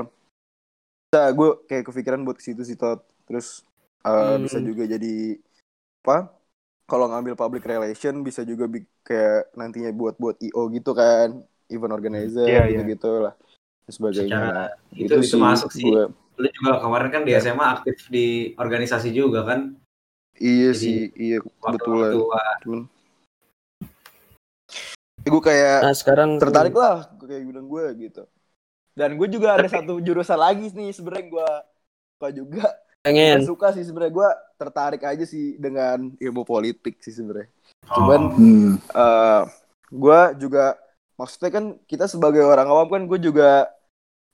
[1.09, 3.01] bisa gue kayak kepikiran buat ke situ sih Tot.
[3.29, 3.65] terus
[4.05, 4.45] uh, Hmm.
[4.45, 5.37] bisa juga jadi
[6.05, 6.33] apa
[6.89, 11.93] kalau ngambil public relation bisa juga bi- kayak nantinya buat buat io gitu kan event
[11.93, 12.91] organizer Iya, gitu iya.
[12.97, 13.35] gitu lah
[13.85, 15.85] dan sebagainya Secara Nah, itu, itu masuk sih.
[15.85, 19.75] gua- Lu juga kemarin kan di SMA aktif di organisasi juga kan?
[20.39, 22.15] iya Jadi, sih iya kebetulan
[22.63, 22.83] cuman
[25.29, 28.23] gue kayak Nah, sekarang tertarik lah kayak bilang gue gitu
[28.95, 31.49] dan gue juga ada satu jurusan lagi nih sebenarnya gue
[32.17, 32.67] suka juga
[33.03, 33.43] pengen.
[33.43, 37.51] Gua suka sih sebenarnya gue tertarik aja sih dengan ilmu politik sih sebenarnya
[37.89, 38.05] Oh.
[38.05, 38.73] cuman Hmm.
[38.77, 39.43] eh
[39.89, 40.77] gue juga
[41.17, 43.71] maksudnya kan kita sebagai orang awam kan gue juga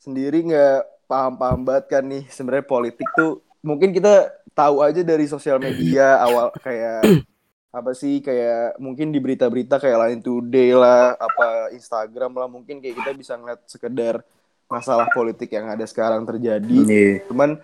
[0.02, 5.56] sendiri nggak paham-paham banget kan nih sebenarnya politik tuh mungkin kita tahu aja dari sosial
[5.58, 7.02] media awal kayak
[7.78, 13.02] apa sih kayak mungkin di berita-berita kayak Line Today lah apa Instagram lah mungkin kayak
[13.02, 14.22] kita bisa ngeliat sekedar
[14.70, 16.78] masalah politik yang ada sekarang terjadi.
[16.86, 17.26] Iya.
[17.26, 17.58] cuman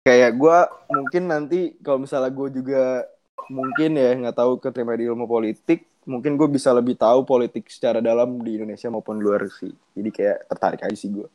[0.00, 0.58] kayak gue
[0.88, 3.04] mungkin nanti kalau misalnya gue juga
[3.52, 8.00] mungkin ya nggak tahu keterima di ilmu politik mungkin gue bisa lebih tahu politik secara
[8.00, 9.72] dalam di Indonesia maupun luar sih.
[9.92, 11.28] Jadi kayak tertarik aja sih gue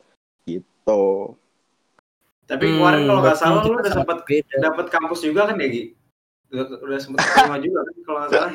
[0.80, 1.36] gitu
[2.44, 4.18] Tapi kemarin kalau nggak salah lu udah sempat
[4.58, 5.84] dapat kampus juga kan ya Gi?
[6.50, 8.52] Udah, udah sempat terima juga kan kalau nggak salah.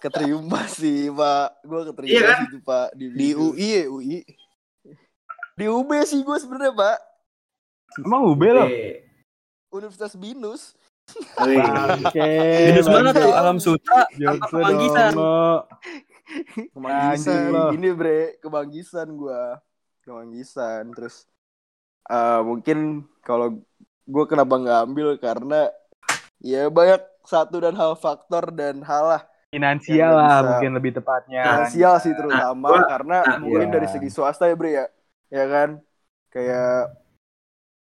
[0.00, 2.38] keterima sih pak gue keterima Iya kan?
[2.48, 4.18] sih pak di, Di UI ya UI.
[5.52, 6.98] di UB sih gue sebenarnya pak
[8.00, 8.64] Emang UB lo?
[8.64, 9.04] Oke.
[9.70, 10.72] Universitas Binus
[11.42, 11.60] Wih.
[12.00, 12.30] Oke.
[12.70, 13.28] Binus mana tuh?
[13.28, 15.12] Alam Sutra apa Jokes
[16.72, 17.50] Kemanggisan?
[17.74, 19.60] ini bre kebanggisan gua
[20.00, 21.28] kebanggisan terus
[22.04, 22.78] eh mungkin
[23.20, 23.62] kalau
[24.02, 25.70] gue kenapa nggak ambil karena
[26.38, 31.42] ya banyak satu dan hal faktor dan hal lah Finansial lah bisa- mungkin lebih tepatnya.
[31.44, 33.74] finansial sih terutama gua- karena nah, mungkin iya.
[33.74, 34.86] dari segi swasta ya bre ya
[35.28, 35.68] ya kan
[36.28, 36.96] kayak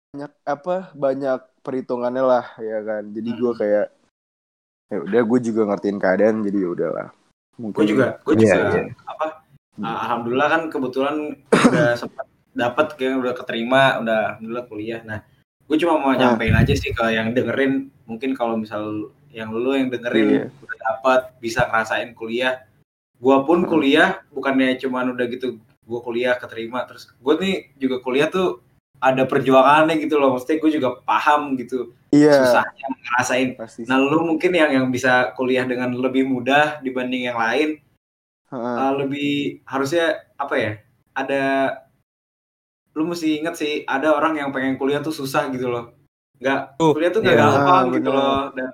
[0.08, 3.60] banyak apa banyak perhitungannya lah ya kan jadi gue Hmm.
[3.60, 3.86] kayak
[4.88, 7.08] ya udah gue juga ngertiin keadaan jadi ya udahlah
[7.58, 8.82] mungkin Gue juga, gue Iya, juga iya.
[9.04, 9.26] apa?
[9.76, 11.16] uh, alhamdulillah kan kebetulan
[11.68, 12.24] udah sempat
[12.58, 15.00] dapat kayak udah keterima, udah alhamdulillah kuliah.
[15.06, 15.22] Nah,
[15.64, 16.18] gue cuma mau Ah.
[16.18, 20.44] nyampein aja sih ke yang dengerin, mungkin kalau misal yang lu yang dengerin Iya.
[20.58, 22.66] udah dapat bisa ngerasain kuliah.
[23.18, 23.70] Gua pun Hmm.
[23.70, 28.60] kuliah bukannya cuman udah gitu gue kuliah keterima terus gue nih juga kuliah tuh
[29.00, 34.20] ada perjuangannya gitu loh maksudnya gue juga paham gitu iya susahnya ngerasain pasti Nah, lu
[34.20, 37.80] mungkin yang yang bisa kuliah dengan lebih mudah dibanding yang lain,
[38.52, 40.72] uh, lebih harusnya apa ya?
[41.16, 41.42] Ada
[42.98, 45.94] lu mesti inget sih, ada orang yang pengen kuliah tuh susah gitu loh.
[46.36, 47.46] Nggak Tuh, kuliah tuh nggak iya.
[47.46, 48.18] gampang Ah, gitu bener.
[48.18, 48.42] loh.
[48.52, 48.68] Dan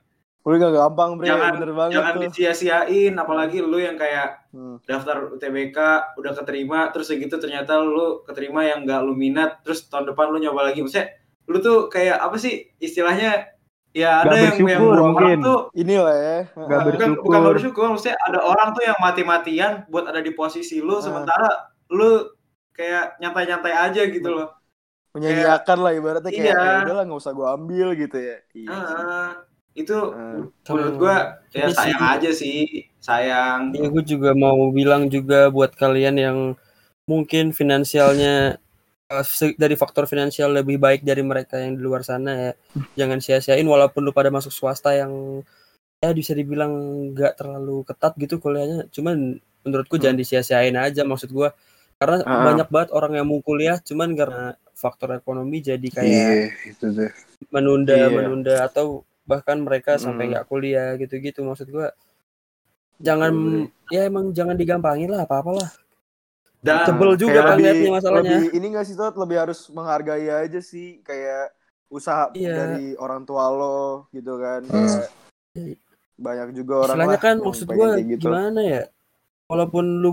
[0.44, 4.76] Udah gak gampang bre jangan bener banget jangan disia-siain, apalagi lu yang kayak Hmm.
[4.84, 5.78] daftar UTBK
[6.14, 10.38] udah keterima, terus segitu ternyata lu keterima yang nggak lu minat, terus tahun depan lu
[10.38, 10.78] nyoba lagi.
[10.78, 13.56] Maksudnya lu tuh kayak apa sih istilahnya
[13.90, 15.38] ya ada Nggak yang yang bersyukur orang mungkin.
[15.40, 16.38] tuh Inilah ya.
[16.52, 17.22] Nggak bukan bersyukur.
[17.24, 21.00] bukan nggak bersyukur maksudnya ada orang tuh yang mati-matian buat ada di posisi lu Ah.
[21.00, 21.48] sementara
[21.88, 22.33] lu
[22.74, 24.48] kayak nyantai-nyantai aja gitu loh
[25.14, 26.58] Menyanyiakan lah ibaratnya kayak Iya.
[26.58, 28.37] ya udahlah nggak usah gue ambil gitu ya.
[28.50, 28.66] Iya.
[28.68, 29.30] Ah,
[29.72, 30.42] itu Ah.
[30.68, 31.16] menurut gua
[31.48, 32.58] ya Ini sih- sayang aja sih
[32.98, 36.38] sayang Ya gue juga mau bilang juga buat kalian yang
[37.06, 38.58] mungkin finansialnya
[39.04, 42.52] eh, dari faktor finansial lebih baik dari mereka yang di luar sana ya.
[42.98, 45.44] Jangan sia-siain walaupun lu pada masuk swasta yang
[46.00, 46.74] ya bisa dibilang
[47.14, 48.90] nggak terlalu ketat gitu kuliahnya.
[48.90, 51.54] Cuman menurutku jangan disia-siain aja maksud gua.
[51.94, 52.44] Karena Ah.
[52.44, 56.28] banyak banget orang yang mau kuliah cuman karena faktor ekonomi jadi kayak Iya,
[56.66, 57.12] itu deh.
[57.48, 58.09] menunda Iya.
[58.11, 58.87] menunda atau
[59.22, 60.33] bahkan mereka sampai Hmm.
[60.35, 61.94] nggak kuliah gitu-gitu maksud gua
[62.96, 63.33] jangan
[63.88, 65.70] ya emang jangan digampangin lah apa-apalah
[66.61, 68.30] dan Tebel juga kan lebih, liatnya masalahnya.
[68.33, 69.14] lebih ini nggak sih Tot?
[69.14, 71.52] lebih harus menghargai aja sih kayak
[71.87, 72.54] usaha Iya.
[72.57, 73.80] dari orang tua lo
[74.11, 74.64] gitu kan.
[74.64, 75.78] Kayak
[76.16, 78.22] banyak juga orang istilahnya lah kan maksud gua gitu.
[78.24, 78.83] gimana ya
[79.46, 80.11] walaupun lu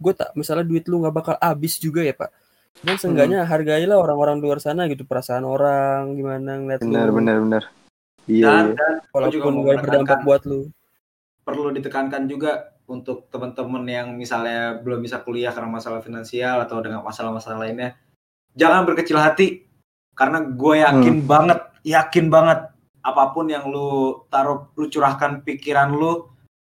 [0.00, 2.30] gue tak misalnya duit lu nggak bakal habis juga ya pak
[2.82, 7.36] dan seenggaknya hargailah orang-orang di luar sana gitu perasaan orang gimana ngeliat Benar lu benar
[7.40, 7.62] benar.
[8.24, 8.44] Iya.
[8.48, 8.74] dan, iya.
[8.76, 10.60] dan walaupun gak berdampak buat lu
[11.44, 17.00] perlu ditekankan juga untuk teman-teman yang misalnya belum bisa kuliah karena masalah finansial atau dengan
[17.00, 17.96] masalah-masalah lainnya
[18.52, 19.64] jangan berkecil hati
[20.12, 21.28] karena gue yakin Hmm.
[21.28, 22.68] banget yakin banget
[23.04, 26.28] apa pun yang lu taruh lu curahkan pikiran lu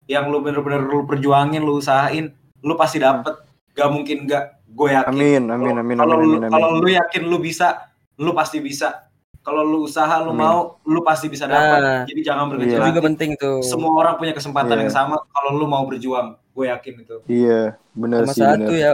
[0.10, 3.38] yang lu bener-bener lu perjuangin lu usahain lu pasti dapet.
[3.72, 5.08] Gak mungkin gak gue yakin.
[5.08, 9.06] Amin amin amin kalau amin lu kalau lu yakin lu bisa lu pasti bisa.
[9.40, 10.44] Kalau lu usaha lu Amin.
[10.44, 12.52] mau lu pasti bisa dapat Nah, jadi jangan Iya.
[12.52, 13.08] berkecil itu juga hati.
[13.08, 13.58] penting tuh.
[13.64, 14.82] Semua orang punya kesempatan Iya.
[14.84, 16.36] yang sama kalau lu mau berjuang.
[16.52, 17.16] Gue yakin itu.
[17.26, 17.62] Iya
[17.94, 18.92] benar sama sih satu ya.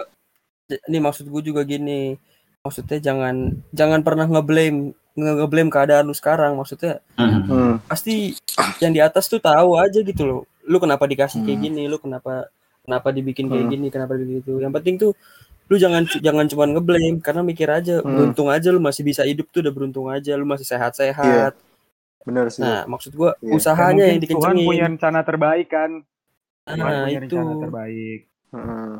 [0.83, 2.19] Ini maksud gue juga gini.
[2.61, 3.35] Maksudnya jangan
[3.71, 6.53] jangan pernah ngeblame nge- ngeblame keadaan lu sekarang.
[6.53, 7.81] Maksudnya Hmm.
[7.85, 8.37] pasti
[8.77, 11.65] yang di atas tuh tahu aja gitu loh lu kenapa dikasih kayak Hmm.
[11.65, 12.49] gini lu kenapa
[12.81, 13.73] kenapa dibikin kayak Hmm.
[13.73, 15.11] gini kenapa begitu yang penting tuh
[15.65, 18.09] lu jangan jangan cuma ngeblame karena mikir aja Hmm.
[18.11, 21.53] beruntung aja lu masih bisa hidup tuh udah beruntung aja lu masih sehat-sehat
[22.21, 22.61] Benar sih.
[22.61, 23.53] nah maksud gua Iya.
[23.53, 25.91] usahanya yang mungkin Tuhan dikencengin punya rencana terbaik kan.
[26.65, 28.19] Tuhan nah punya itu rencana terbaik.
[28.49, 28.93] Heeh.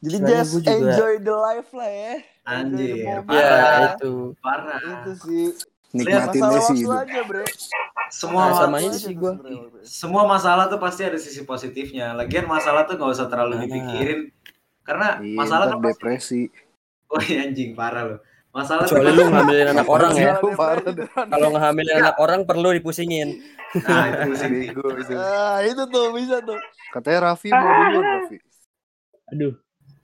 [0.00, 2.14] Jadi Istilahnya just enjoy the life lah ya.
[2.40, 3.54] Anjir, moment ya
[3.92, 5.44] itu parah Itu sih.
[5.90, 7.02] Nikmatin aja sih hidup.
[7.02, 7.44] aja, Bre.
[8.10, 9.34] semua Nah, sama aja sih gua.
[9.82, 13.62] semua masalah tuh pasti ada sisi positifnya lagian masalah tuh nggak usah terlalu Nah.
[13.66, 14.20] dipikirin
[14.82, 16.40] karena Iya, masalah kan pasti depresi.
[17.14, 20.34] oh iya, anjing parah loh masalah tuh kecuali lu ngambilin anak orang ya
[21.14, 23.38] kalau ngehamilin anak orang perlu dipusingin
[23.86, 24.82] nah itu pusing itu.
[25.14, 26.58] Ah, itu tuh bisa tuh.
[26.90, 28.36] Katanya Raffi mau duluan Raffi.
[29.30, 29.54] Aduh,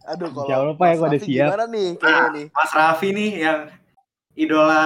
[0.06, 1.48] Aduh, kalau Allah, Pak, ya, gua udah siap.
[1.50, 2.46] Gimana nih kayaknya nih?
[2.54, 3.58] Mas Raffi nih yang
[4.36, 4.82] idola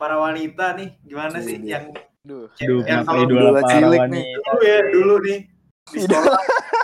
[0.00, 1.68] para wanita nih gimana sih Iya.
[1.70, 1.84] yang
[2.22, 2.48] aduh,
[2.82, 4.24] yang kalau idola para cilik nih.
[4.34, 5.38] dulu ya dulu nih
[5.86, 6.40] di sekolah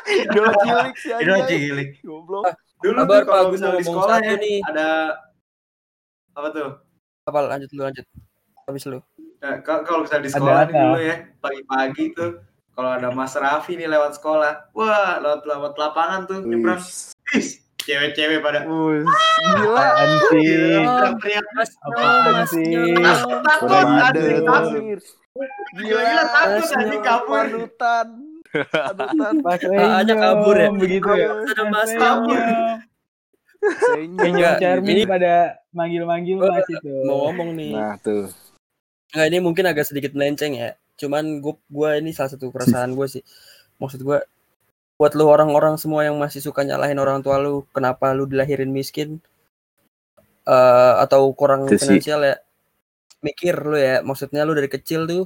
[0.07, 1.23] Idola cilik sih aja.
[1.23, 2.45] idola cilik Goblok.
[2.79, 4.59] dulu Kabar, tuh kalau misalnya di sekolah ya nih.
[4.67, 4.89] ada
[6.33, 6.69] apa tuh
[7.25, 8.07] apa lanjut lu lanjut
[8.63, 9.01] habis lu
[9.37, 12.31] Nah, kalau misalnya di Ada sekolah nih dulu ya pagi-pagi tuh
[12.73, 16.81] kalau ada Mas Raffi nih lewat sekolah wah lewat lewat lapangan tuh nyebrang.
[17.87, 19.79] Cewek-cewek pada Wih, gila.
[19.79, 20.51] Apaan sih?
[20.83, 22.71] teriak-teriak Mas Apaan sih?
[23.47, 24.99] takut Kurang anjing ada.
[26.27, 28.07] takut anjing kabur Panutan.
[29.77, 30.69] Ah, aja kabur ya?
[30.73, 31.29] Begitu ya.
[31.47, 32.41] ada Mas kabur.
[33.67, 34.83] Senyum.
[34.83, 35.35] Ini- pada
[35.71, 36.91] manggil-manggil Mas itu.
[37.05, 38.31] mau ngomong nih Nah tuh.
[39.15, 40.75] Nggak, ini mungkin agak sedikit melenceng ya.
[40.97, 43.23] Cuman gue gua ini salah satu keresahan gue sih.
[43.77, 44.19] Maksud gue
[44.97, 49.21] buat lu orang-orang semua yang masih suka nyalahin orang tua lu, kenapa lu dilahirin miskin
[50.47, 51.77] eh atau kurang sih.
[51.77, 52.37] finansial ya?
[53.21, 55.25] Mikir lu ya, maksudnya lu dari kecil tuh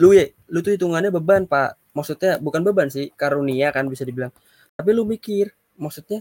[0.00, 1.76] lu ya, lu tuh hitungannya beban, Pak.
[1.96, 4.32] Maksudnya bukan beban sih, karunia kan bisa dibilang.
[4.76, 6.20] Tapi lu mikir, maksudnya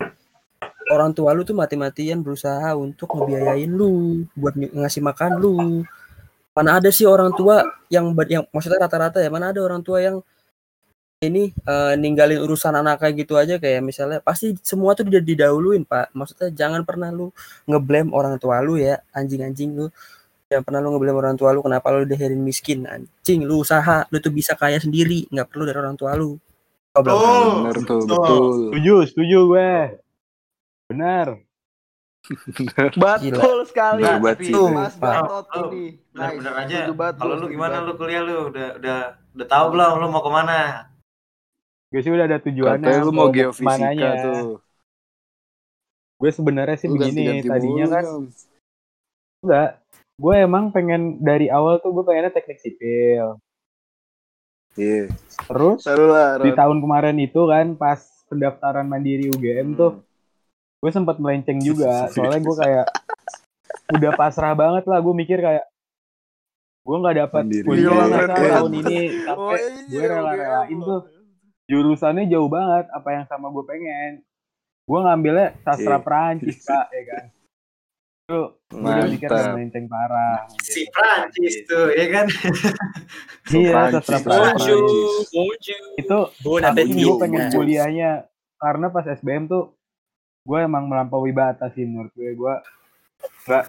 [0.92, 5.86] orang tua lu tuh mati-matian berusaha untuk ngebiayain lu, buat ng- ngasih makan lu,
[6.60, 10.20] mana ada sih orang tua yang yang maksudnya rata-rata ya mana ada orang tua yang
[11.20, 16.16] ini eh, ninggalin urusan anaknya gitu aja kayak misalnya pasti semua tuh udah didahuluin pak
[16.16, 17.36] maksudnya jangan pernah lu
[17.68, 19.92] ngeblame orang tua lu ya anjing-anjing lu
[20.48, 24.24] jangan pernah lu ngeblame orang tua lu kenapa lu dilahirin miskin anjing lu usaha lu
[24.24, 26.40] tuh bisa kaya sendiri nggak perlu dari orang tua lu
[26.90, 27.14] Coba.
[27.14, 28.18] Oh, Bener tuh, betul.
[28.18, 28.44] betul.
[28.74, 29.72] Setuju, setuju gue.
[30.90, 31.28] Benar.
[32.98, 34.02] Betul sekali.
[34.04, 34.18] Nah.
[34.36, 34.98] Tuh, Mas.
[34.98, 36.02] Gatot Oh, ini.
[36.10, 36.66] bener-bener Nice.
[36.66, 36.80] aja
[37.14, 39.00] kalau lu gimana lu kuliah lu udah udah
[39.38, 40.89] udah tahu belum lu mau ke mana
[41.90, 42.86] Gue sih udah ada tujuannya.
[42.86, 44.62] Katanya lu mau geofisika tuh.
[46.20, 48.24] Gue sebenarnya sih Lu begini, tadinya kan Nyam.
[49.40, 49.70] enggak.
[50.20, 53.40] gue emang pengen dari awal tuh gue pengennya teknik sipil.
[54.76, 55.08] Iya.
[55.48, 55.80] Terus
[56.44, 60.04] di tahun kemarin itu kan pas pendaftaran mandiri UGM tuh
[60.80, 62.86] gue sempat melenceng juga soalnya gue kayak
[63.90, 65.66] udah pasrah banget lah gue mikir kayak
[66.86, 68.98] gue nggak dapat kuliah Iya, tahun ini
[69.28, 71.02] Oh, sampai iya, gue rela-relain tuh.
[71.70, 74.12] Jurusannya jauh banget apa yang sama gue pengen
[74.84, 76.04] gue ngambilnya sastra Iya.
[76.04, 77.24] Perancis pak ya kan
[78.30, 82.26] itu gue udah mikir melenceng parah Si Prancis tuh, ya kan?
[83.58, 85.82] iya Prancis, sastra Perancis bonjour.
[85.98, 86.18] itu
[86.62, 86.94] appetit.
[86.94, 88.12] gue pengen kuliahnya
[88.58, 89.74] karena pas SBM tuh
[90.46, 92.54] gue emang melampaui batas sih menurut gue gue
[93.46, 93.66] nggak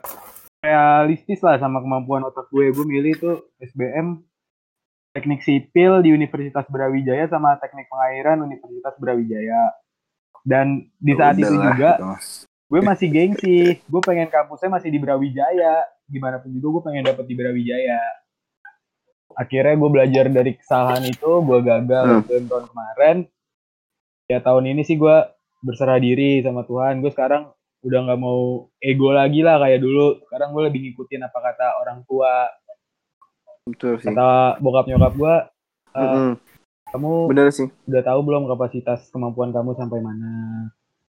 [0.61, 4.21] realistis lah sama kemampuan otak gue gue milih tuh SBM
[5.11, 9.75] teknik sipil di Universitas Brawijaya sama teknik pengairan Universitas Brawijaya.
[10.40, 12.09] Dan di saat itu Udahlah, juga gitu,
[12.70, 13.61] gue masih gengsi.
[13.85, 15.85] Gue pengen kampusnya masih di Brawijaya.
[16.09, 18.01] Gimana pun juga gue pengen dapet di Brawijaya.
[19.37, 22.46] Akhirnya gue belajar dari kesalahan itu gue gagal Hmm.
[22.49, 23.16] Tahun kemarin.
[24.31, 25.16] Ya tahun ini sih gue
[25.61, 27.03] berserah diri sama Tuhan.
[27.05, 30.23] Gue sekarang udah nggak mau ego lagi lah kayak dulu.
[30.25, 32.49] Sekarang gue lebih ngikutin apa kata orang tua
[33.68, 34.09] Betul sih.
[34.09, 35.35] kata bokap nyokap gue
[35.92, 36.31] eh, Mm-mm.
[36.94, 37.68] kamu Bener sih.
[37.87, 40.68] udah tahu belum kapasitas kemampuan kamu sampai mana?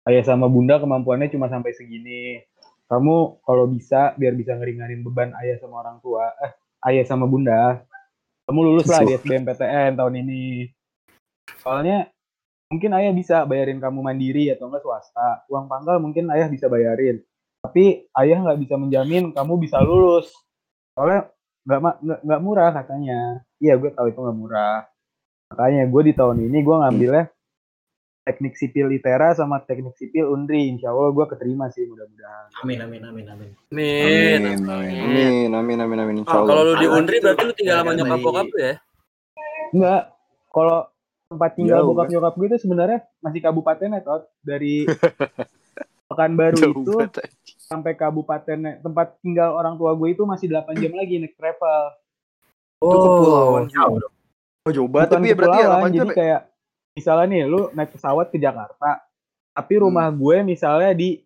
[0.04, 2.44] Ayah sama bunda kemampuannya cuma sampai segini.
[2.84, 6.52] Kamu kalau bisa biar bisa ngeringanin beban ayah sama orang tua eh
[6.92, 7.80] ayah sama bunda
[8.44, 10.68] kamu lulus lah di SBMPTN tahun ini.
[11.64, 12.12] Soalnya
[12.68, 15.48] mungkin ayah bisa bayarin kamu mandiri atau enggak swasta.
[15.48, 17.24] Uang pangkal mungkin ayah bisa bayarin.
[17.64, 20.28] Tapi ayah nggak bisa menjamin kamu bisa lulus.
[20.92, 21.32] Soalnya
[21.64, 23.20] nggak ma- nggak nggak murah katanya
[23.56, 24.84] iya gue tahu itu nggak murah
[25.48, 27.24] makanya gue di tahun ini gue ngambilnya
[28.24, 33.02] teknik sipil litera sama teknik sipil undri insya Allah gue keterima sih mudah-mudahan Amin, amin,
[33.04, 33.50] amin, amin.
[33.74, 34.00] Amin.
[34.04, 35.50] Amin, amin.
[35.52, 38.58] Amin, amin, amin, Oh, kalau lu di Undri berarti lu tinggal sama nyokap bokap lu
[38.60, 38.74] ya?
[39.74, 40.02] enggak
[40.54, 40.78] kalau
[41.28, 44.86] tempat tinggal Jauh, bokap nyokap gue itu sebenarnya masih kabupatennya tot dari
[46.08, 46.94] Pekanbaru itu.
[47.64, 51.82] Sampai kabupaten tempat tinggal orang tua gue itu masih 8 jam lagi naik travel
[52.84, 53.64] Itu kepulauan.
[53.72, 54.14] jauh dong.
[54.64, 55.94] Oh, jauh banget bukan tapi ya berarti ya kepulauan 8 jam.
[55.96, 56.16] jadi ya?
[56.16, 56.40] kayak
[56.94, 58.90] misalnya nih lu naik pesawat ke Jakarta
[59.54, 61.24] tapi rumah gue misalnya di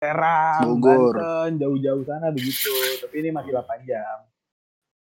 [0.00, 1.12] Serang, Bogor.
[1.12, 2.72] Banten, jauh-jauh sana begitu.
[3.04, 4.24] Tapi ini masih 8 jam.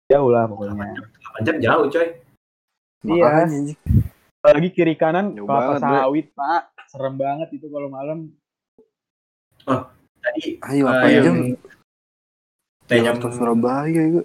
[0.10, 0.98] Jauh lah pokoknya.
[1.38, 2.08] 8 jam jauh, coy.
[3.06, 3.46] Iya.
[4.42, 6.74] Apalagi kiri kanan kelapa sawit, Pak.
[6.90, 8.34] Serem banget itu kalau malam.
[10.30, 11.36] Tadi Ayo, apa yang jam?
[12.86, 14.22] Tenyam, Jakarta Surabaya itu.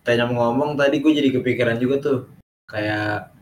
[0.00, 2.18] Tenyam ngomong tadi gue jadi kepikiran juga tuh.
[2.64, 3.34] Kayak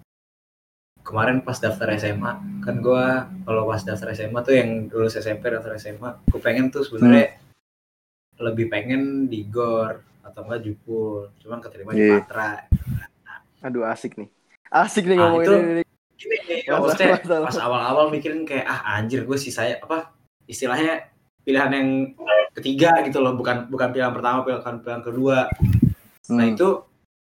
[1.00, 3.04] kemarin pas daftar SMA kan gue
[3.44, 7.36] kalau pas daftar SMA tuh yang lulus SMP daftar SMA gue pengen tuh sebenarnya
[8.38, 12.24] lebih pengen di GOR atau enggak Jupul cuman keterima di Iya.
[12.24, 12.56] Patra
[13.60, 14.28] Aduh asik nih.
[14.70, 15.82] Asik nih Ah, ngomongin itu- ini.
[16.14, 17.46] gini nih Masalah, maksudnya masalah.
[17.46, 20.08] pas awal-awal mikirin kayak ah anjir gue sih saya apa
[20.46, 21.04] istilahnya
[21.44, 21.88] pilihan yang
[22.52, 25.38] ketiga gitu loh bukan bukan pilihan pertama pilihan pilihan kedua
[26.32, 26.56] nah Hmm.
[26.56, 26.68] itu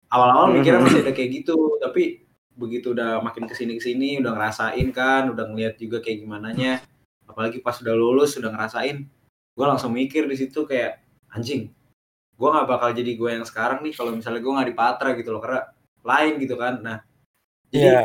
[0.07, 0.61] awal-awal Hmm.
[0.61, 2.23] mikirnya masih ada kayak gitu tapi
[2.53, 6.53] begitu udah makin ke sini ke sini udah ngerasain kan udah ngeliat juga kayak gimana
[6.53, 6.85] nya
[7.25, 9.09] apalagi pas udah lulus udah ngerasain
[9.53, 11.01] gue langsung mikir di situ kayak
[11.33, 11.73] anjing
[12.37, 15.33] gue nggak bakal jadi gue yang sekarang nih kalau misalnya gue nggak di Patra gitu
[15.33, 15.65] loh karena
[16.05, 16.99] lain gitu kan nah
[17.73, 18.01] jadi Iya.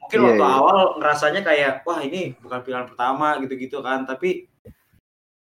[0.00, 0.56] mungkin Iya, waktu iya.
[0.56, 4.48] awal ngerasanya kayak wah ini bukan pilihan pertama gitu-gitu kan tapi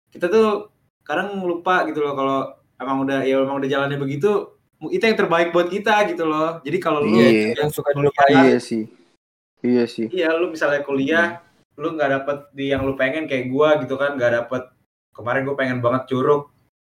[0.08, 0.72] kita tuh
[1.04, 2.38] kadang lupa gitu loh kalau
[2.78, 4.54] emang udah ya emang udah jalannya begitu
[4.88, 7.58] itu yang terbaik buat kita gitu loh jadi kalau lu Iya.
[7.58, 8.34] Yang suka kuliah, dilupain.
[8.46, 8.84] Iya sih.
[9.58, 10.06] Iya sih.
[10.14, 11.42] iya lu misalnya kuliah
[11.74, 14.70] lu nggak dapet di yang lu pengen kayak gua gitu kan nggak dapet
[15.14, 16.46] kemarin gue pengen banget curug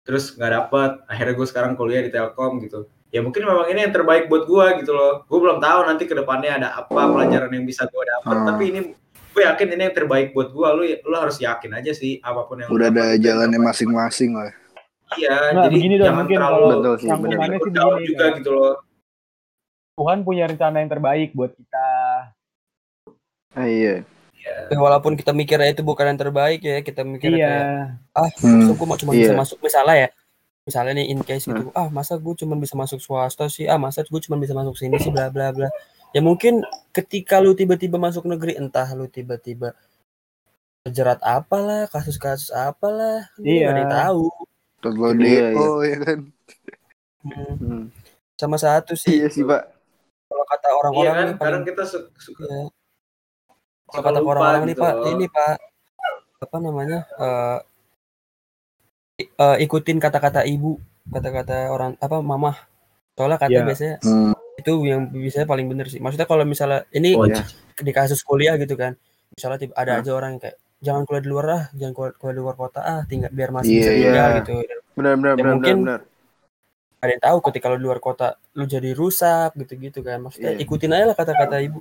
[0.08, 3.92] terus nggak dapet akhirnya gue sekarang kuliah di Telkom gitu ya mungkin memang ini yang
[3.92, 7.68] terbaik buat gua gitu loh gue belum tahu nanti ke depannya ada apa pelajaran yang
[7.68, 8.48] bisa gue dapet Hmm.
[8.48, 8.80] tapi ini
[9.34, 12.62] gue yakin ini yang terbaik buat gua lu lu harus yakin aja sih apa pun
[12.62, 14.54] yang Udah ada jalannya masing-masing lah.
[15.14, 18.06] iya Nah, jadi begini dong, jangan mungkin terlalu kalau Betul sih, rangkumannya sih begini.
[18.06, 18.74] juga kayak, gitu loh
[19.94, 21.88] Tuhan punya rencana yang terbaik buat kita.
[23.54, 24.02] Ah, iya.
[24.42, 27.48] Ya, walaupun kita mikirnya itu bukan yang terbaik ya, kita mikirnya Iya.
[27.48, 28.68] kayak ah, Hmm.
[28.68, 29.38] gue cuma bisa Iya.
[29.38, 30.10] masuk misalnya ya.
[30.64, 34.02] Misalnya nih in case gitu, ah masa gue cuma bisa masuk swasta sih, ah masa
[34.02, 35.70] gue cuma bisa masuk sini sih bla bla bla.
[36.14, 36.62] Ya mungkin
[36.94, 39.74] ketika lu tiba-tiba masuk negeri, entah lu tiba-tiba
[40.86, 43.72] terjerat apalah, kasus-kasus apalah, kan Iya.
[43.72, 44.24] ada yang tahu.
[44.78, 46.20] Terus lo Iya, DO ya kan.
[47.24, 47.56] Hmm.
[47.58, 47.84] Hmm.
[48.36, 49.64] Sama satu sih, Iya sih, Pak.
[50.28, 52.66] kalau kata iya orang-orang kan paling kadang kita su- suka ya,
[53.86, 55.56] kalau suka kata orang-orang nih gitu pak, ini pak
[56.42, 57.00] apa namanya?
[57.16, 57.58] eh,
[59.22, 62.58] i- eh, ikutin kata-kata ibu kata-kata orang apa mamah.
[63.14, 63.64] Soalnya kata Iya.
[63.64, 64.34] biasanya Hmm.
[64.54, 65.98] Itu yang biasanya paling bener sih.
[65.98, 67.42] Maksudnya kalau misalnya ini Oh, iya.
[67.76, 68.94] di kasus kuliah gitu kan.
[69.32, 70.00] Misalnya tiba- ada Hah?
[70.00, 72.80] aja orang yang kayak jangan kuliah di luar ah, jangan kuliah, kuliah di luar kota
[72.80, 74.52] ah, tinggal biar masih Iya, bisa tinggal gitu.
[74.94, 76.00] Benar benar Ya, benar mungkin benar.
[77.00, 80.22] Ada yang tahu ketika lu di luar kota lu jadi rusak gitu-gitu kan.
[80.22, 80.62] Maksudnya Iya.
[80.62, 81.80] ikutin aja lah kata-kata ibu.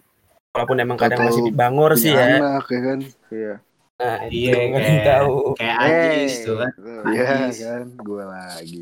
[0.53, 2.41] Walaupun emang kadang Atau masih bangor sih ya.
[2.41, 2.99] anak ya kan.
[3.31, 3.55] Iya.
[3.95, 5.35] Nah, Iya, nggak kayak- tahu.
[5.55, 5.77] Kayak.
[5.79, 6.73] Ajis tuh kan.
[7.07, 7.59] Iya Anjis.
[7.61, 8.81] kan, gue lagi.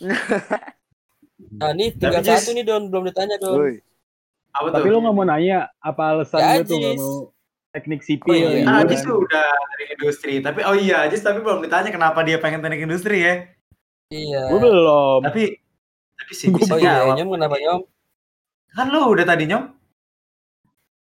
[1.34, 3.56] Nah, ini tinggal Tapi, satu nih Don, belum ditanya Don.
[3.56, 3.80] Woi,
[4.50, 4.88] Apa Tapi tuh?
[4.88, 7.32] lo nggak mau nanya apa alasan Ya, tuh nggak mau
[7.70, 8.32] teknik Oh, sipil?
[8.32, 8.48] iya.
[8.54, 8.84] gitu Ah, kan.
[8.84, 10.32] Ajis tuh udah dari industri.
[10.38, 13.34] Tapi oh iya, Ajis tapi belum ditanya kenapa dia pengen teknik industri ya.
[14.08, 14.42] Iya.
[14.46, 15.20] Gue belum.
[15.22, 15.42] Tapi
[16.14, 17.14] tapi sih Oh bisa iya, jawab.
[17.18, 17.80] Nyom kenapa Nyom?
[18.70, 19.64] Kan lu udah tadi nyom.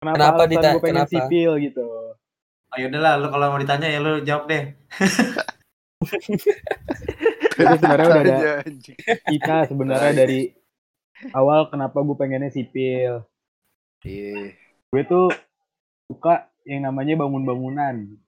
[0.00, 1.12] Kenapa, Kenapa alasan dita- gue pengen kenapa?
[1.12, 1.86] sipil gitu?
[2.72, 4.62] Oh udahlah, lu kalau mau ditanya ya lu jawab deh.
[7.52, 8.36] Itu sebenarnya udah ada
[9.28, 10.40] kita sebenarnya dari
[11.30, 13.22] awal kenapa gue pengennya sipil.
[14.02, 14.56] Iya.
[14.90, 15.28] Gue tuh
[16.06, 18.18] suka yang namanya bangun-bangunan.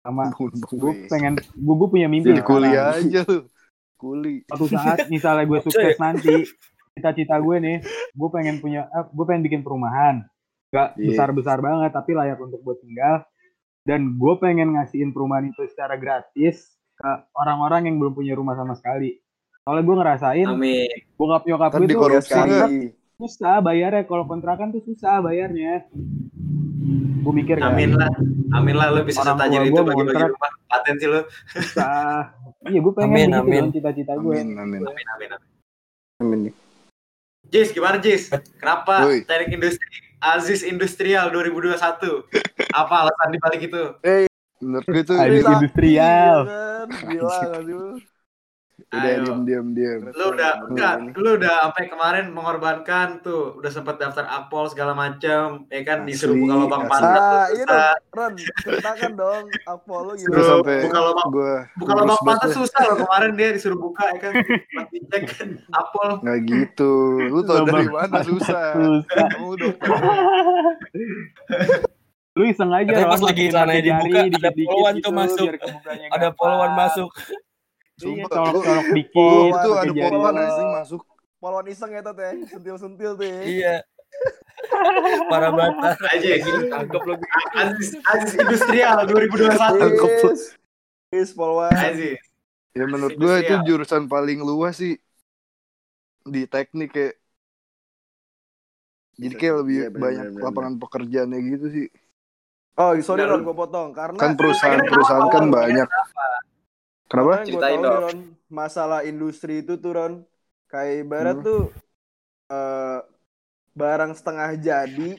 [0.00, 1.08] Sama gue Bangun-bangun.
[1.08, 3.46] pengen gue, gue punya mimpi Jadi kuliah aja lu.
[3.94, 4.40] Kuli.
[4.48, 6.48] Suatu saat misalnya gue sukses nanti,
[6.96, 7.76] cita-cita gue nih,
[8.16, 10.24] gue pengen punya, eh, gue pengen bikin perumahan.
[10.72, 11.12] Gak Iya.
[11.12, 13.28] besar-besar banget, tapi layak untuk gue tinggal.
[13.84, 18.76] Dan gue pengen ngasihin perumahan itu secara gratis ke orang-orang yang belum punya rumah sama
[18.76, 19.16] sekali.
[19.64, 20.88] Soalnya gue ngerasain, Amin.
[21.16, 22.70] bokap nyokap Ntar gue nggak?
[23.20, 24.02] susah bayarnya.
[24.04, 25.88] Kalau kontrakan tuh susah bayarnya.
[27.20, 28.08] Gue mikir kan, Amin lah.
[28.56, 30.52] Amin lah lu bisa setajir itu bagi-bagi rumah.
[30.68, 31.20] Paten sih lu.
[31.52, 32.32] susah.
[32.68, 33.64] Iya, gue pengen Amin, gitu amin.
[33.72, 34.36] cita-cita gue.
[34.36, 34.80] Amin, amin.
[34.84, 35.28] Amin amin.
[35.32, 35.40] amin.
[36.20, 36.40] Amin.
[37.48, 38.28] Jis, gimana Jis?
[38.60, 39.24] Kenapa Woi.
[39.24, 39.88] teknik industri
[40.20, 41.80] Aziz Industrial 2021?
[42.76, 43.82] Apa alasan dibalik itu?
[44.60, 46.38] Menurut gue tuh udah Industrial.
[46.44, 46.86] Iya kan?
[47.08, 47.84] Gila gak sih lu?
[48.90, 49.22] Ayo.
[49.22, 50.02] diam diam diam.
[50.10, 55.62] Lu udah enggak, lu udah sampai kemarin mengorbankan tuh, udah sempat daftar akpol segala macam,
[55.70, 56.90] ya kan disuruh Asli, buka lubang asli.
[56.90, 57.22] pantat.
[57.22, 57.94] Ah, iya dong.
[58.10, 60.18] Ron, ceritakan dong Terus gimana?
[60.18, 64.18] Suruh sampai buka lubang gue buka lubang pantat susah loh kemarin dia disuruh buka ya
[64.18, 64.32] kan.
[64.74, 66.10] Pas dicek kan apol.
[66.26, 66.92] nggak gitu.
[67.30, 68.74] Lu tau dari mana susah?
[68.74, 69.26] Susah.
[69.38, 69.86] Kamu dokter.
[72.38, 75.46] Lu iseng aja Katanya pas lagi celananya pakai jari, dibuka, ada poluan gitu, tuh masuk.
[76.10, 77.10] Ada poluan masuk.
[77.10, 79.18] Iya, Sumpah, colok-colok lu- dikit.
[79.18, 81.00] Oh, itu ada poluan asli masuk.
[81.40, 83.40] Polwan iseng ya teh, sentil-sentil tuh ya.
[83.42, 83.74] Iya.
[85.26, 85.96] Parah banget.
[85.96, 86.64] Aja gini.
[86.68, 87.24] Tangkep lagi.
[87.56, 90.04] Aziz Aziz Industrial 2021.
[90.04, 90.40] Yes.
[91.10, 91.72] Yes, Polwan.
[91.72, 92.20] Aziz.
[92.70, 95.00] Ya menurut gue itu jurusan paling luas sih
[96.22, 97.14] di teknik kayak.
[99.16, 100.44] Jadi kayak lebih Iya, bener, banyak bener, bener.
[100.44, 101.86] lapangan pekerjaannya gitu sih.
[102.78, 103.90] Oh, sorry Ron, gue potong.
[103.90, 105.88] Karena Kan perusahaan-perusahaan kan banyak.
[107.10, 107.42] Kenapa?
[107.42, 108.02] Ceritain tahu dong.
[108.06, 110.14] Ron, masalah industri itu tuh Ron,
[110.70, 111.46] kayak ibarat Hmm.
[111.46, 111.60] tuh
[112.50, 112.98] eh,
[113.74, 115.10] barang setengah jadi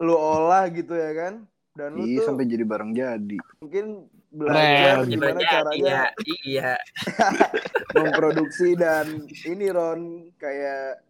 [0.00, 1.34] lu olah gitu ya kan,
[1.76, 3.36] dan lu Iya tuh sampai jadi barang jadi.
[3.60, 5.08] mungkin belajar Keren.
[5.12, 6.04] gimana Iya, caranya iya,
[6.48, 6.72] iya.
[8.00, 11.04] memproduksi dan ini Ron kayak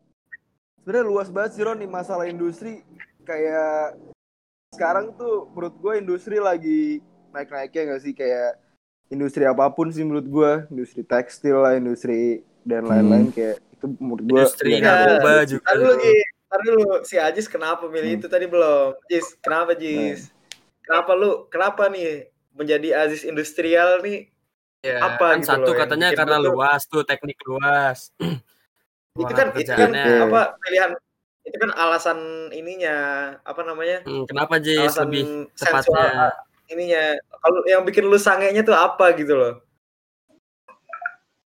[0.83, 2.83] sebenarnya luas banget sih Ron nih masalah industri
[3.23, 3.95] kayak
[4.71, 7.03] sekarang tuh menurut gue industri lagi
[7.35, 8.57] naik-naiknya nggak sih kayak
[9.11, 14.23] industri apa pun sih menurut gue industri tekstil lah industri dan lain-lain kayak itu menurut
[14.23, 15.65] gue Industri narkoba juga.
[15.67, 16.19] Tar dulu Gi.
[16.51, 18.21] Tar dulu si Ajis kenapa milih Hmm.
[18.21, 18.93] itu tadi belum?
[19.09, 20.29] Jis, kenapa Jis?
[20.85, 24.29] Kenapa lu kenapa nih menjadi Aziz Industrial nih?
[24.85, 28.13] Ya, Apa kan gitu satu loh katanya karena lu luas tuh teknik luas.
[29.21, 30.91] itu kan itu kan apa pilihan
[31.51, 32.19] itu kan alasan
[32.55, 32.97] ininya
[33.43, 34.07] apa namanya?
[34.07, 35.25] Hmm, kenapa Jis alasan lebih
[35.59, 36.29] sensual tepatnya?
[36.71, 37.03] ininya.
[37.43, 39.59] Kalau yang bikin lu sangenya tuh apa gitu loh?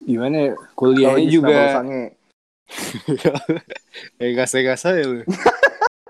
[0.02, 0.54] Gimana ya?
[0.74, 2.18] Kuliahnya juga sange?
[4.18, 5.22] kayak gasa-gasa ya lu.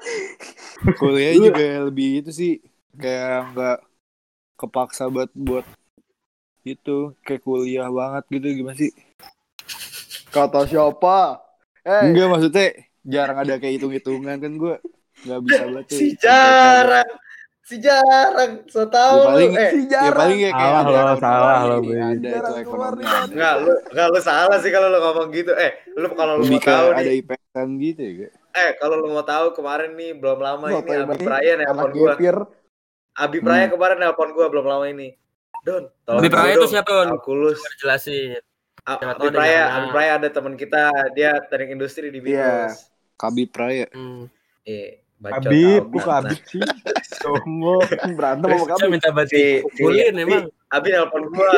[1.02, 2.54] Kuliahnya juga lebih itu sih
[2.96, 3.80] kayak nggak
[4.56, 5.68] kepaksa buat buat
[6.64, 8.94] itu kayak kuliah banget gitu gimana sih?
[10.32, 11.44] kata siapa
[11.84, 12.68] eh Enggak maksudnya
[13.04, 14.76] jarang ada kayak hitung-hitungan kan gue
[15.22, 15.98] nggak bisa banget tuh.
[15.98, 17.10] Si jarang,
[17.62, 19.58] si jarang, so tau Ya paling- lu.
[19.58, 23.02] Eh, si Ya jarang paling kayak kayak Salah ada lo, salah lo, ada itu ekonomi.
[23.28, 25.52] Enggak, lu enggak lu salah sih kalau lu ngomong gitu.
[25.54, 28.30] Eh, lu kalau lu Lebih mau tahu ada nih, IPK gitu ya.
[28.52, 31.92] Eh kalau lu mau tahu kemarin nih belum lama Lo ini Abi Praya anak nelpon
[31.92, 32.12] gua.
[32.14, 32.36] gepir
[33.14, 33.46] Abi Hmm.
[33.46, 35.10] Praya kemarin nelpon gua belum lama ini.
[35.62, 37.08] Don, Abi Praya itu siapa, Don?
[37.14, 37.62] Kalkulus.
[37.78, 38.42] Jelasin.
[38.82, 39.88] Abi Praya, Abi.
[39.94, 42.68] Praya ada teman kita, dia teknik industri di Iya.
[42.68, 42.91] Binus.
[43.22, 43.86] Kabi Praya.
[43.94, 44.26] Hmm.
[44.66, 46.02] Eh, Habib, Abi.
[46.02, 46.62] kok Habib sih?
[47.22, 47.78] Tunggu.
[48.18, 50.44] berantem sama Saya minta bantu si, si pukulin Abi, emang.
[50.74, 51.54] Abi nelpon gua.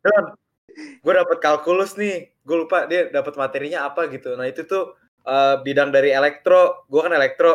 [0.00, 0.24] Don,
[0.72, 5.54] gue dapet kalkulus nih gue lupa dia dapat materinya apa gitu nah itu tuh eh,
[5.62, 7.54] bidang dari elektro gue kan elektro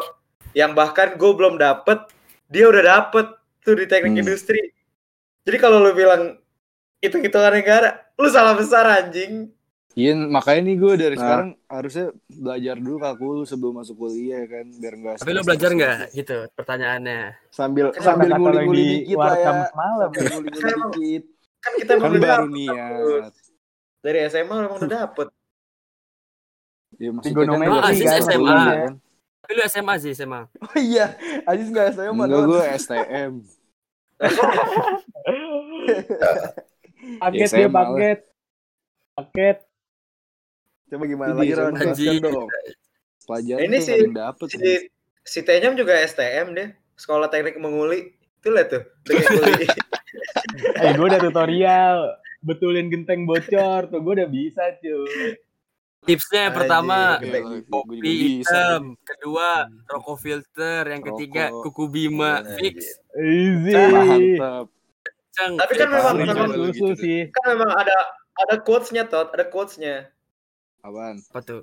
[0.54, 2.08] yang bahkan gue belum dapet
[2.48, 3.26] dia udah dapet
[3.66, 4.22] tuh di teknik Hmm.
[4.24, 4.62] industri
[5.44, 6.38] jadi kalau lu bilang
[7.02, 9.50] itu hitungan negara lu salah besar anjing
[9.98, 11.20] Iya, makanya nih gue dari Nah.
[11.20, 16.14] sekarang harusnya belajar dulu kalkulus sebelum masuk kuliah kan, biar enggak Tapi lo belajar nggak
[16.14, 17.22] gitu pertanyaannya.
[17.50, 19.66] Sambil Kata-kata sambil lagi nguli-nguli dikit lah ya.
[19.66, 20.08] semalam.
[20.08, 21.24] Sambil nguli-nguli Emang- dikit.
[21.58, 23.34] kan kita Kan baru dapet niat.
[24.00, 25.28] dari SMA emang udah dapet
[26.96, 27.94] Ya maksudnya kan biar kan,
[28.24, 28.54] SMA.
[28.54, 28.94] kan.
[29.38, 30.42] Tapi lu SMA sih SMA.
[30.64, 31.06] Oh iya,
[31.44, 33.32] Aziz nggak saya mah Enggak gue STM.
[37.18, 38.20] Paket dia paket.
[39.16, 39.58] Paket.
[40.88, 41.74] Coba gimana Ini lagi Ron?
[41.76, 42.50] Jelaskan dong.
[43.24, 44.48] Pelajaran Ini sih- dapet.
[44.50, 44.72] si
[45.22, 49.66] si Tenyam juga STM deh sekolah teknik menguli itu lihat tuh teknik menguli
[50.80, 52.00] Eh gue udah tutorial.
[52.40, 55.36] Betulin genteng bocor tuh gue udah bisa cuy.
[56.00, 57.20] Tipsnya yang pertama.
[57.20, 58.48] Iya, kopi bisa.
[58.48, 62.56] hitam, kedua rokok filter, yang ketiga kuku bima Anjing.
[62.56, 62.78] fix.
[63.12, 63.74] Easy.
[63.76, 64.66] Mantap.
[65.30, 66.88] Cang, Tapi kan memang- memang- susu gitu.
[66.96, 67.20] sih.
[67.28, 67.98] kan memang ada
[68.40, 70.08] ada quotesnya tot ada quotesnya
[70.88, 71.20] Apaan?
[71.22, 71.62] apa tuh?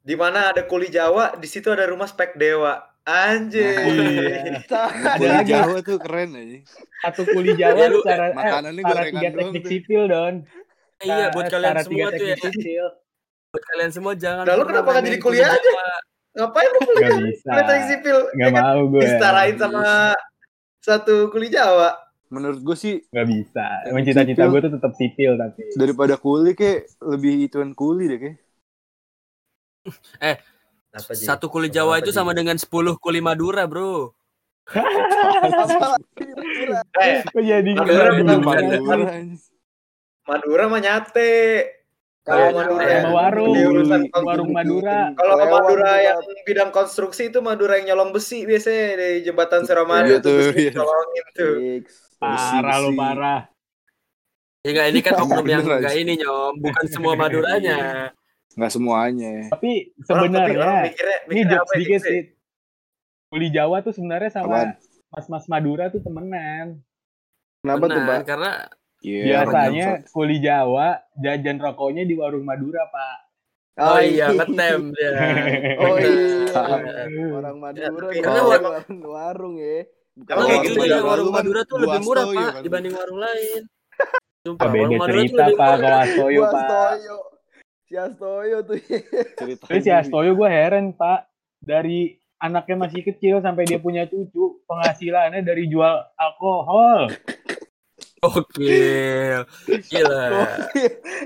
[0.00, 4.64] di mana ada kuli Jawa di situ ada rumah spek dewa anjing Iya.
[4.64, 5.50] Ada Kuliah lagi.
[5.50, 6.58] Jawa tuh keren aja.
[7.02, 10.34] Satu kuli Jawa Ya, lu- secara eh, Makanannya gorengan tiga teknik sipil don.
[10.96, 12.36] Eh, iya buat Eh, kalian semua tuh ya.
[12.36, 12.86] teknik sipil.
[13.50, 14.42] Buat kalian semua jangan.
[14.42, 15.60] Nah, lu pernah kenapa nggak main jadi kuliah aja?
[15.60, 15.88] Jawa.
[16.30, 18.62] ngapain lu Gak kuliah kuliah teknik sipil Gak Ya kan?
[18.62, 19.00] mau gue.
[19.00, 19.84] disetarain sama
[20.78, 21.90] satu kuli Jawa
[22.28, 23.66] Menurut gue sih Gak bisa.
[23.84, 25.60] Emang Teknik cita-cita gue tuh tetap sipil tapi.
[25.74, 28.38] daripada kuli kayak lebih ituan kuli deh kayak.
[30.90, 31.24] apa Ji?
[31.24, 32.66] Satu kuli Apa Jawa apa, itu sama dengan 10
[32.98, 34.12] kuli Madura, Bro.
[34.70, 35.98] Apa
[37.02, 38.96] eh jadi Madura Madura,
[40.26, 40.64] Madura.
[40.70, 41.32] mah nyate
[42.20, 43.54] kalau Madura yang warung.
[43.56, 45.10] di urusan Warung Madura.
[45.16, 50.06] kalau Lewat Madura yang bidang konstruksi itu Madura yang nyolong besi biasanya di jembatan Suramadu
[50.06, 50.70] Iya tuh tuh, besi iya.
[50.76, 51.54] nyolongin tuh.
[52.20, 52.94] Parah Besi-besi.
[53.00, 53.40] parah.
[54.60, 58.12] Ya enggak ini kan oknum yang enggak ini nyom, bukan semua Maduranya.
[58.54, 59.34] Nggak semuanya.
[59.48, 60.90] Tapi sebenarnya
[61.26, 62.06] ini jokes sedikit Ji?
[62.06, 62.20] sih.
[63.30, 64.74] Kuli Jawa tuh sebenarnya sama
[65.08, 66.82] mas-mas Madura tuh temenan.
[67.60, 68.20] Kenapa tuh, Benar, Pak?
[68.26, 68.52] karena
[69.00, 69.24] Iya.
[69.24, 73.18] Biasanya kuli Jawa jajan rokoknya di warung Madura, Pak.
[73.80, 75.10] oh iya ngetem dia.
[75.80, 76.52] Oh iya.
[77.40, 79.88] Orang Madura karena warung, war- warung ya.
[80.28, 83.62] Kalau kayak warung gitu gitu ya, warung Madura tuh lebih murah, Pak, dibanding warung lain.
[84.44, 85.78] Sumpah, warung Madura tuh lebih Pak, murah.
[85.80, 86.68] kalau Astoyo, Pak.
[87.90, 88.78] Si Astoyo tuh.
[89.34, 89.66] cerita.
[89.74, 91.26] Si Astoyo gue heran, Pak.
[91.58, 97.10] Dari anaknya masih kecil sampai dia punya cucu, penghasilannya dari jual alkohol.
[98.22, 98.78] Oke.
[99.90, 100.22] Gila.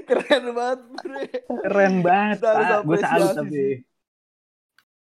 [0.09, 1.25] Keren banget, Bre.
[1.45, 2.81] Keren banget, Pak.
[2.83, 3.85] Gue salut tapi.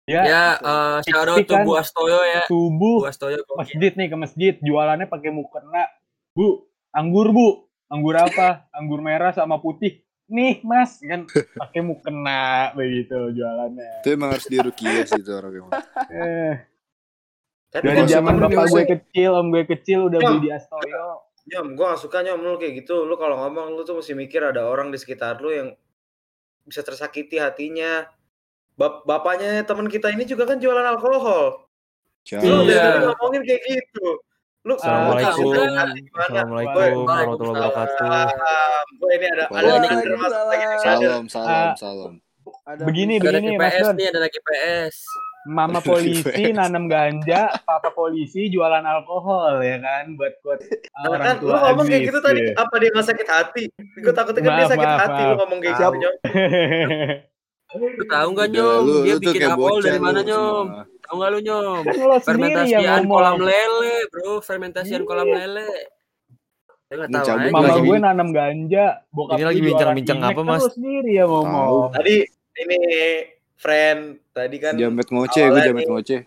[0.03, 1.63] Ya, Ya, eh shout out to kan.
[1.63, 2.43] Bu Astoyo ya.
[2.43, 3.55] subuh Bu Astoyo gokil.
[3.55, 5.87] masjid nih ke masjid jualannya pakai mukena
[6.35, 10.03] bu anggur bu anggur apa anggur merah sama putih
[10.33, 11.29] nih mas kan
[11.61, 15.71] pakai mukena begitu jualannya Itu emang harus dirukiah sih itu orang emang.
[16.09, 16.53] eh,
[17.69, 21.99] dari zaman bapak gue kecil om gue kecil udah beli di Astoyo Nyom, gue gak
[21.99, 23.03] suka nyom lu kayak gitu.
[23.03, 25.75] Lu kalau ngomong lu tuh mesti mikir ada orang di sekitar lu yang
[26.63, 28.07] bisa tersakiti hatinya.
[28.79, 31.67] Bap bapaknya teman kita ini juga kan jualan alkohol.
[32.23, 32.47] Siapa?
[32.47, 33.11] Lu Iya.
[33.11, 34.23] ngomongin kayak gitu.
[34.63, 35.51] Lu Assalamualaikum.
[36.15, 38.07] Assalamualaikum warahmatullahi wabarakatuh.
[38.95, 39.75] Boy, ini ada ada.
[40.79, 42.13] Salam, salam, salam.
[42.63, 43.95] Ada Begini, begini, lagi Mas PS Don.
[43.99, 44.95] ada lagi PS.
[45.43, 50.63] mama polisi nanam ganja papa polisi jualan alkohol ya kan buat buat
[51.03, 52.55] orang kan tua lu ngomong kayak gitu tadi gitu.
[52.55, 53.63] apa dia nggak sakit hati?
[53.99, 56.07] Gue takutnya kan dia sakit maaf, hati lu ngomong kayak gitu.
[57.73, 58.79] Lu tahu nggak nyom?
[58.81, 60.65] lu- Dia lu bikin apol dari lu mana nyom?
[60.67, 60.83] semua.
[61.03, 61.81] Tahu nggak lu nyom?
[61.81, 64.31] kan Fermentasian kolam lele, bro.
[64.39, 65.07] Fermentasian Iya.
[65.07, 65.69] kolam lele.
[66.83, 67.49] Saya nggak Mau tahu aja.
[67.49, 70.61] mama gue nanam ganja bokap Ini lagi bincang-bincang apa, Mas?
[70.69, 72.15] sendiri yang ngomong Tadi
[72.55, 72.79] ini
[73.55, 76.19] friend tadi kan Jamet ngoceh, gue jamet ngoceh.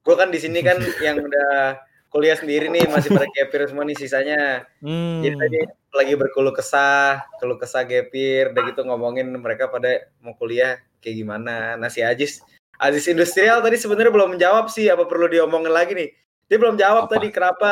[0.00, 1.76] gue kan di sini kan yang udah
[2.14, 4.70] kuliah sendiri nih masih pada gapir semua nih sisanya.
[4.78, 5.18] Hmm.
[5.18, 5.58] Jadi tadi
[5.90, 11.74] lagi berkeluh kesah, keluh kesah gapir, udah gitu ngomongin mereka pada mau kuliah kayak gimana.
[11.74, 12.38] Nah si Ajis,
[12.78, 16.14] Ajis Industrial tadi sebenarnya belum menjawab sih apa perlu diomongin lagi nih.
[16.46, 17.18] Dia belum jawab Apa?
[17.18, 17.70] tadi kenapa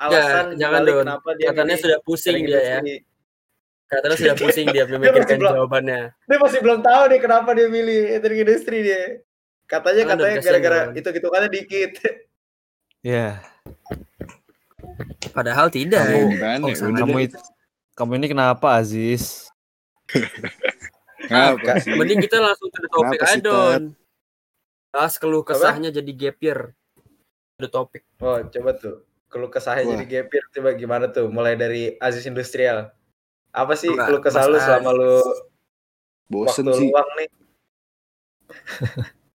[0.00, 1.00] alasan jangan, balik Don.
[1.04, 2.78] kenapa dia Katanya sudah pusing dia ya.
[3.92, 6.00] Katanya sudah pusing dia Dia memikirkan belum- jawabannya.
[6.16, 9.02] Dia masih belum tahu nih kenapa dia milih teknik industri dia.
[9.68, 11.90] Katanya Jangan, Don, katanya gara-gara itu hitungannya dikit.
[13.02, 13.40] Ya,
[15.32, 16.04] Padahal tidak.
[16.04, 17.38] Kamu kan Oh, ya kamu itu,
[17.96, 19.48] kamu ini kenapa Aziz?
[20.10, 21.92] Sih?
[21.96, 23.46] Mending kita langsung to the topic Kenapa aja sih, Tat?
[23.46, 23.82] Don.
[24.92, 26.60] Bahas keluh kesahnya jadi gap year.
[27.56, 28.04] The topic.
[28.20, 29.06] Oh, coba tuh.
[29.32, 29.92] Keluh kesahnya Wah.
[29.96, 31.32] jadi gapir coba gimana tuh?
[31.32, 32.92] Mulai dari Aziz Industrial.
[33.48, 35.16] Apa sih Enggak, keluh kesah lu selama lu
[36.28, 36.88] Bosen waktu sih.
[36.92, 37.28] luang nih?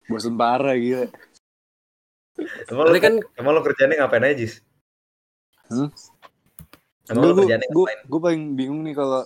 [0.09, 1.05] Bosen parah gila.
[2.65, 4.53] Emang lu, Tapi kan emang lu kerjanya ngapain aja, Jis?
[5.65, 5.89] Hmm?
[7.05, 7.99] Emang lu Gue kerjanya gue ngapain?
[8.03, 9.21] gue paling bingung nih kalau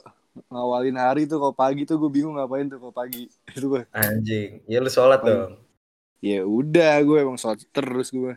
[0.47, 4.61] ngawalin hari tuh kalau pagi tuh gue bingung ngapain tuh kalau pagi itu gue Anjing.
[4.65, 5.53] Ya lu sholat Paling- dong.
[6.20, 8.34] ya udah gue emang sholat terus gue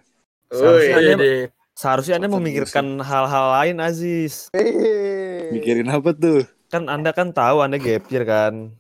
[0.49, 1.43] Seharusnya iya Anda- deh.
[1.73, 4.49] Seharusnya Anda memikirkan hal-hal lain, Aziz.
[4.51, 5.49] Hehehe.
[5.51, 8.75] mikirin apa tuh Kan Anda kan tahu Anda gap year kan.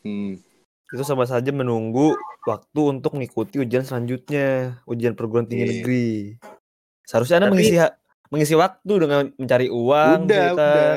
[0.00, 0.42] hmm.
[0.92, 2.12] Itu sama saja menunggu
[2.42, 5.72] waktu untuk mengikuti ujian selanjutnya, ujian perguruan tinggi Iya.
[5.74, 6.10] negeri.
[7.02, 7.76] Seharusnya Anda Tapi- mengisi
[8.28, 10.96] mengisi waktu dengan mencari uang, udah gitu udah kan.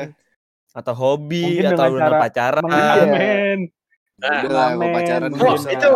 [0.74, 2.62] atau hobi, Mungkin atau dengan dengan cara pacaran.
[2.64, 3.58] Mengamen.
[4.16, 4.92] Nah, udah lah Ngamen.
[4.94, 5.68] pacaran Oh, bisa.
[5.70, 5.90] itu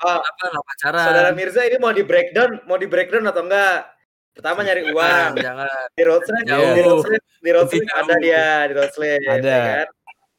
[0.00, 1.04] ah, Apa lah pacaran?
[1.04, 3.90] saudara Mirza ini mau di breakdown, mau di breakdown atau enggak?
[4.30, 6.74] Pertama nyari uang, Jangan, di road sled, Jauh.
[6.74, 9.46] di road sled, di road sled Lebih ada dia di road sled, Ada.
[9.46, 9.86] ya kan?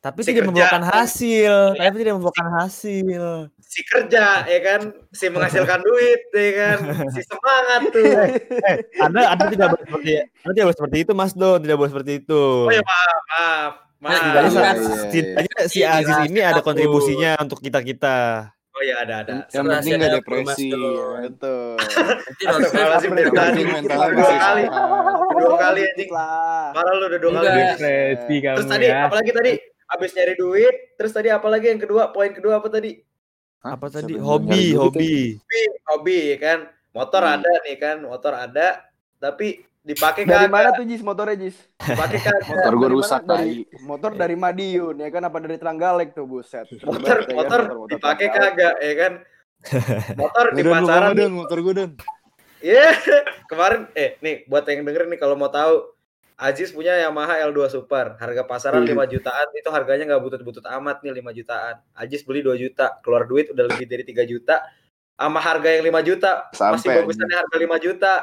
[0.06, 0.50] Tapi Si tidak kerja.
[0.54, 3.26] membuahkan hasil, tapi tidak membuahkan hasil.
[3.58, 4.82] Si kerja, ya kan?
[5.10, 6.78] Si menghasilkan duit, ya kan?
[7.10, 8.06] Si semangat tuh.
[8.06, 10.12] Eh, Anda Anda tidak boleh seperti
[10.46, 12.44] Anda tidak boleh seperti itu, Mas Don, tidak boleh seperti itu.
[12.62, 14.14] Oh ya maaf, maaf, maaf.
[14.14, 18.18] Setidaknya, Iya, iya, setidaknya si Iya, Aziz ini ada kontribusinya untuk kita kita.
[18.70, 19.48] Oh ya ada ada.
[19.50, 20.78] yang penting gak ada depresi ya?
[21.26, 21.80] Betul.
[21.80, 23.62] Astagfirullahaladzim, dari yang tadi.
[23.64, 24.64] mentalnya Dua kali.
[25.34, 26.10] Dua kali anjing.
[26.12, 26.76] lah.
[26.76, 27.48] Parah lu udah dua kali.
[27.74, 29.08] Depresi kamu Terus tadi ya.
[29.08, 29.54] apalagi tadi?
[29.88, 32.10] Abis nyari duit, terus tadi apalagi yang kedua?
[32.10, 32.98] Poin kedua apa tadi?
[33.62, 33.74] Hah?
[33.74, 34.18] Apa tadi?
[34.18, 35.38] Hobi, hobi.
[35.38, 36.60] Hobi, hobi ya kan.
[36.90, 37.36] Motor Hmm.
[37.38, 38.68] ada nih kan, motor ada,
[39.18, 40.50] tapi dipakai Dari kagak.
[40.50, 41.58] mana tuh Jis motornya Jis?
[41.78, 42.48] Dipakai kagak.
[42.48, 46.66] Motor gue Dari rusak dari motor dari Madiun ya kan apa dari Trenggalek tuh buset.
[46.82, 47.36] motor ya kan?
[47.36, 49.14] motor Motor-motor dipakai kagak ya kan
[50.16, 51.92] motor di pasaran motor gue don
[52.58, 52.98] Iya,
[53.52, 55.86] kemarin eh nih buat yang denger nih kalau mau tahu
[56.36, 58.92] Aziz punya Yamaha L2 Super, harga pasaran Iya.
[58.92, 61.76] 5 jutaan, itu harganya nggak butut-butut amat nih 5 jutaan.
[61.96, 64.68] Aziz beli 2 juta, keluar duit udah lebih dari 3 juta.
[65.16, 68.14] Sama harga yang 5 juta, masih Sampai, bagusannya harga 5 juta.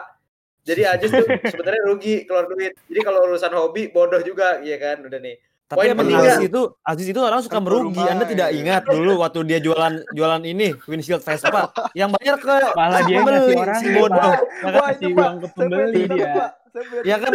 [0.62, 1.24] Jadi Aziz tuh
[1.56, 2.76] sebenarnya rugi keluar duit.
[2.84, 5.00] Jadi kalau urusan hobi bodoh juga, iya kan?
[5.08, 5.40] Udah nih.
[5.72, 6.20] Tapi Poin ketiga.
[6.20, 8.04] Aziz itu Aziz itu orang suka merugi.
[8.04, 13.00] Anda tidak ingat dulu waktu dia jualan jualan ini windshield Vespa yang bayar ke Malah
[13.08, 14.20] dia ngasih orang si bodoh.
[14.20, 14.68] Ya?
[14.68, 15.32] Wah, itu, uang Pak.
[15.40, 16.60] ke pembeli dia.
[16.72, 16.80] Pak.
[16.80, 17.30] Saya punya Ya kan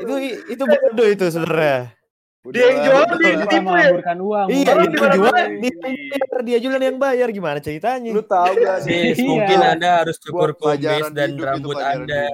[0.00, 0.14] itu
[0.48, 1.80] itu bodoh itu sebenarnya.
[2.42, 3.88] Dia yang jual dia yang tipu ya.
[4.18, 4.46] uang.
[4.50, 8.10] Iya, itu jual dia dia jualan yang bayar gimana ceritanya?
[8.10, 9.28] Lu tahu gak Sis, Iya.
[9.30, 12.26] mungkin Anda harus cukur kumis dan rambut Anda.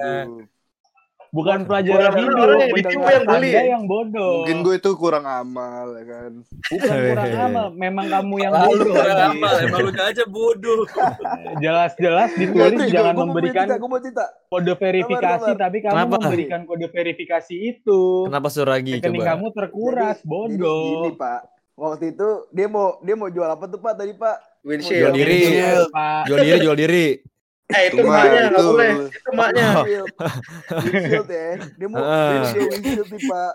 [1.29, 2.35] Bukan pelajaran hidup.
[2.35, 3.49] orang yang ditipu yang beli.
[3.53, 4.33] Yang bodoh.
[4.41, 7.65] mungkin gue itu kurang amal ya kan Bukan kurang amal.
[7.71, 8.93] Memang kamu yang Lalu bodoh.
[8.95, 10.79] kurang amal, emang lu aja bodoh.
[11.63, 14.25] Jelas-jelas ditulis jangan mau memberikan cerita, gua mau cerita.
[14.49, 16.15] kode verifikasi, tapi kamu Kenapa?
[16.19, 18.01] memberikan kode verifikasi itu.
[18.25, 19.29] Kenapa Suragi Rekening coba?
[19.29, 20.81] kamu terkuras, Jadi- bodoh.
[20.81, 21.41] Jadi gini, Pak.
[21.75, 24.37] Waktu itu dia mau dia mau jual apa tuh Pak tadi Pak?
[24.61, 24.99] Windshield.
[24.99, 25.39] Jual diri.
[25.87, 26.21] Pak.
[26.25, 27.05] Jual diri, jual diri.
[27.69, 28.69] Eh itu mah, maknya nggak itu.
[28.73, 28.91] boleh.
[29.13, 29.65] Itu maknya.
[29.69, 30.09] Windshield.
[30.89, 31.49] Windshield ya.
[31.77, 33.53] Dia mau windshield nih Pak.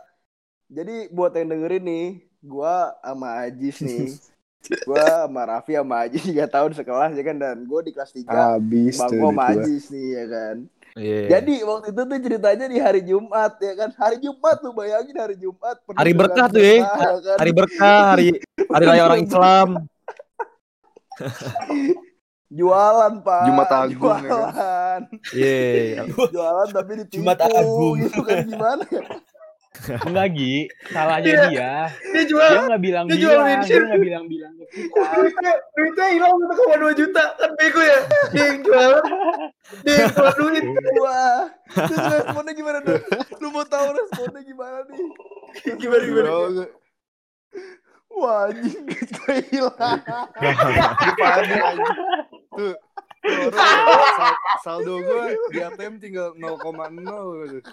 [0.70, 2.06] Jadi buat yang dengerin nih,
[2.38, 4.14] gua sama Ajis nih.
[4.88, 8.24] gua sama Raffi sama Ajis 3 tahun sekelas ya kan dan gua di kelas 3
[8.32, 9.60] habis tuh bangku sama gua.
[9.60, 10.56] Ajis nih ya kan.
[10.94, 11.20] Iya.
[11.26, 13.90] Jadi waktu itu tuh ceritanya di hari Jumat ya kan.
[13.98, 15.82] Hari Jumat tuh bayangin hari Jumat.
[15.82, 16.86] penuh Hari berkah tuh, ya.
[16.86, 17.36] ya kan.
[17.42, 18.28] Hari berkah, hari
[18.62, 19.68] hari raya orang Islam.
[22.48, 23.42] Jualan Pak.
[23.46, 24.28] Jumat Agung, ya kan?
[24.28, 25.00] Jualan.
[25.32, 26.02] Iya.
[26.06, 27.94] Jualan tapi ditipu Jumat Agung.
[27.98, 29.02] gitu kan gimana ya.
[30.06, 30.54] Enggak, Gi.
[30.86, 31.42] Salahnya Iya.
[31.50, 31.72] dia.
[32.14, 33.20] Dia jual Dia nggak Dia bilang-bilang.
[33.20, 33.84] jual Dia windshield.
[33.84, 35.02] nggak bilang-bilang ke kita.
[35.12, 37.98] duitnya duitnya hilang 1,2 juta kan bego ya
[38.30, 39.02] dia yang jualan
[39.82, 40.64] dia yang keluar duit
[40.94, 42.98] Wah, terus responnya gimana tuh?
[43.42, 44.98] Lu mau tahu responnya gimana nih?
[45.74, 46.38] gimana gimana Bro,
[48.14, 49.98] Wah, anjing gue hilang.
[50.38, 51.66] Gimana.
[52.54, 52.76] Tuh.
[54.20, 56.60] sal- saldo gue di ATM tinggal 0,0
[57.48, 57.72] gitu.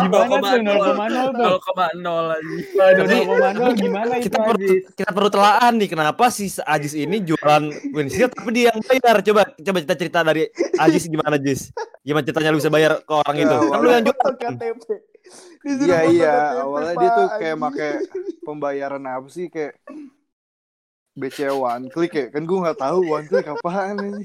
[0.00, 1.56] Gimana tuh 0,0 tuh?
[1.60, 2.56] 0,0 lagi.
[2.72, 8.32] 0,0 gimana itu Kita perlu kita perlu telaan nih kenapa si Ajis ini jualan windshield
[8.32, 9.20] tapi dia yang bayar.
[9.20, 10.48] Coba coba kita cerita dari
[10.80, 11.68] Ajis gimana, Jis?
[12.00, 13.56] Gimana ceritanya lu bisa bayar ke orang itu?
[13.60, 14.34] Kan lu yang jualan.
[14.40, 14.84] KTP.
[15.64, 17.88] Iya iya, awalnya dia tuh kayak make
[18.44, 19.80] pembayaran apa sih kayak
[21.14, 21.86] BC One.
[21.88, 22.26] Click ya?
[22.28, 24.24] Kan gue nggak tahu One Click apaan ini.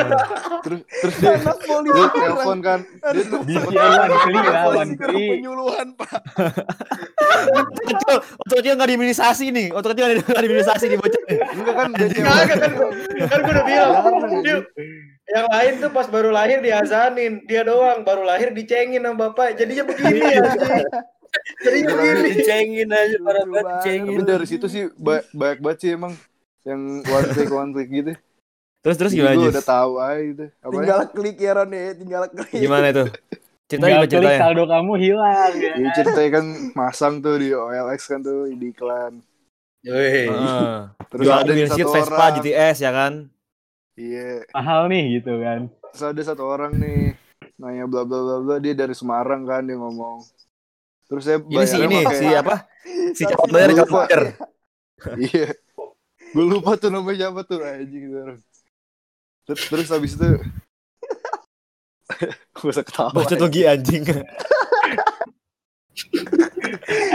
[0.64, 2.80] Terus terus dia dia telepon kan.
[2.86, 5.28] Dia tuh Di sempet- One Click lah, Polisi One Click.
[5.36, 6.12] penyuluhan pak.
[7.80, 9.66] kecil waktu kecil nggak diimunisasi nih.
[9.70, 11.22] Waktu kecil nggak diimunisasi nih bocah.
[11.50, 12.30] Enggak kan BC One.
[12.46, 12.70] Kan kan
[13.40, 13.92] gua udah bilang.
[14.40, 14.56] Dia,
[15.30, 19.54] yang lain tuh pas baru lahir diazanin, dia doang baru lahir dicengin sama bapak.
[19.54, 20.86] Jadinya begini anjing.
[21.58, 22.30] Begini.
[22.32, 24.16] Dicengin aja para dicengin.
[24.16, 26.12] tapi dari situ sih ba- banyak banget sih emang
[26.62, 28.12] yang One Click One Click gitu
[28.80, 32.22] terus terus gimana gue udah tahu aja gitu apa Tinggal klik ya Ron ya, tinggal
[32.26, 32.48] klik.
[32.54, 33.04] gimana itu
[33.66, 35.72] ceritanya Tinggal gimana klik ceritanya saldo kamu hilang ya.
[35.76, 39.12] ya ceritanya kan masang tuh di OLX kan tuh di iklan
[39.80, 40.28] Wih.
[40.28, 40.72] Heeh.
[41.06, 43.12] terus Jual ada satu Vespa GTS ya kan
[43.94, 45.60] iya Mahal nih gitu kan.
[45.90, 47.12] terus ada satu orang nih
[47.56, 50.24] nanya bla bla bla bla dia dari Semarang kan dia ngomong
[51.10, 52.70] terus saya ini si ini si apa?
[53.10, 53.74] Si calon bayar
[55.18, 55.50] iya.
[56.30, 58.14] Gue lupa tuh namanya siapa tuh anjing
[59.42, 60.38] terus terus habis itu
[62.54, 64.06] gue usah ketawa bacot lagi anjing.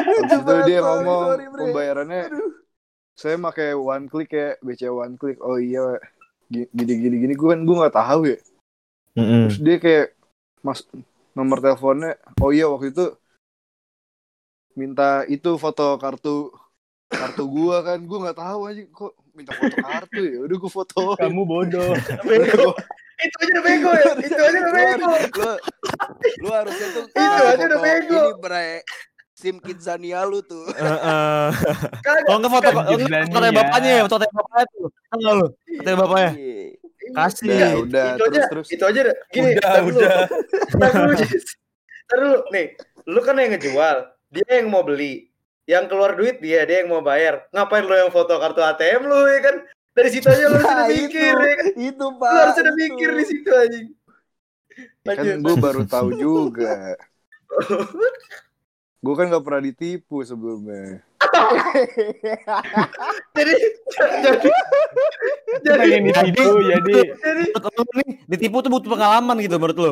[0.03, 2.27] Habis itu dia ngomong pembayarannya
[3.15, 5.39] saya pakai one click ya BC one click.
[5.39, 5.95] Oh iya
[6.51, 7.33] Gi- gini gini gini.
[7.39, 8.37] Gue kan gue nggak tahu ya.
[9.15, 10.07] Terus dia kayak
[10.59, 10.83] mas
[11.31, 13.15] nomor teleponnya oh iya waktu itu
[14.75, 16.51] minta itu foto kartu
[17.07, 21.01] kartu gua kan gua nggak tahu aja kok minta foto kartu ya udah gua foto
[21.15, 21.91] Kamu bodoh.
[22.27, 22.75] Bego.
[23.15, 24.11] Itu aja udah bego ya.
[24.19, 24.99] Itu aja udah bego.
[24.99, 25.51] Lu,
[26.43, 28.21] lu harusnya tuh Itu aja udah foto bego.
[28.27, 28.71] Ini bre.
[29.35, 30.67] Sim Kidzania lu tuh.
[30.75, 31.47] Heeh.
[32.27, 34.87] Foto oh, nggak foto dari bapaknya ya, foto bapaknya tuh.
[35.11, 35.47] Kan lu?
[35.51, 36.31] Foto dari bapaknya.
[36.35, 36.65] Iya.
[37.13, 37.47] Kasih.
[37.47, 39.51] udah udah itu terus aja, terus itu aja gini.
[39.59, 40.17] Udah, udah.
[42.05, 42.65] Tar dulu, nih.
[43.05, 43.97] Lu kan yang ngejual,
[44.27, 45.29] dia yang mau beli.
[45.65, 47.49] Yang keluar duit dia, dia yang mau bayar.
[47.49, 49.55] Ngapain lu yang foto kartu ATM lu ya kan?
[49.91, 51.67] Dari situ aja lu sudah Nah, mikir itu, ya kan?
[51.73, 52.29] itu Lu pak.
[52.29, 52.79] harus udah itu.
[52.79, 53.87] mikir di situ anjing.
[55.01, 56.99] Ya kan gua baru tahu juga
[58.99, 60.99] gua kan nggak pernah ditipu sebelumnya
[63.31, 63.53] Jadi
[64.19, 64.49] jadi
[65.63, 67.45] jadi ditipu jadi jadi
[68.27, 69.91] ditipu tuh butuh pengalaman gitu menurut lu.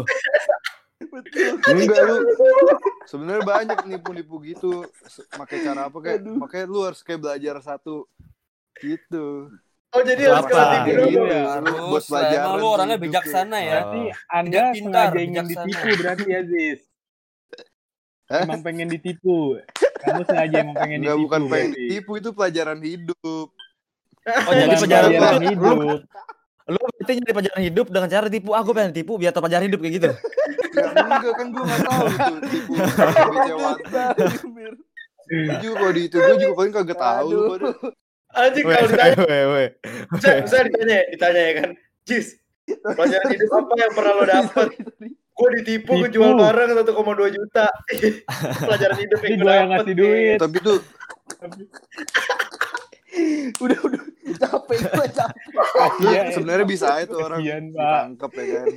[1.70, 2.16] enggak lu
[3.14, 4.90] sebenarnya banyak nipu-nipu gitu
[5.30, 8.10] pakai cara apa kayak makanya lu harus kayak belajar satu
[8.76, 9.54] gitu
[9.94, 11.06] Oh jadi harus tipu Kayak dulu.
[11.06, 11.82] gitu.
[11.86, 13.70] Buat pelajaran emang lu orangnya bijaksana ya.
[13.70, 14.34] berarti Oh.
[14.34, 16.80] Anda pintar, sengaja ingin ditipu berarti ya Ziz.
[18.26, 19.38] Emang pengen ditipu.
[20.02, 21.26] Kamu sengaja emang pengen Enggak ditipu.
[21.30, 21.78] bukan pengen berarti.
[21.86, 23.48] ditipu itu pelajaran hidup.
[24.26, 25.78] Oh jadi pelajaran hidup.
[26.64, 28.50] lu berarti nyari pelajaran hidup dengan cara tipu.
[28.50, 30.10] Ah, gue pengen tipu biar pelajaran hidup kayak gitu.
[30.74, 32.06] Ya enggak kan gue gak tahu.
[35.24, 37.68] Gua juga kalau di itu gue juga paling kagak tahu pada.
[38.34, 39.70] Anjing kalau ditanya, weh, weh.
[40.18, 41.70] saya, saya ditanya, ditanya ya kan,
[42.02, 44.68] Jis, pelajaran hidup apa yang pernah lo dapet?
[45.34, 47.70] Gue ditipu, gue jual barang 1,2 juta.
[48.66, 49.70] pelajaran hidup yang gue gue yang dapet.
[49.70, 50.38] ngasih duit.
[50.42, 50.78] Tapi tuh
[53.62, 54.02] udah udah
[54.42, 55.44] capek gue capek.
[55.54, 56.26] lu Kasian.
[56.34, 58.68] sebenarnya bisa aja tuh orang ditangkap ya kan.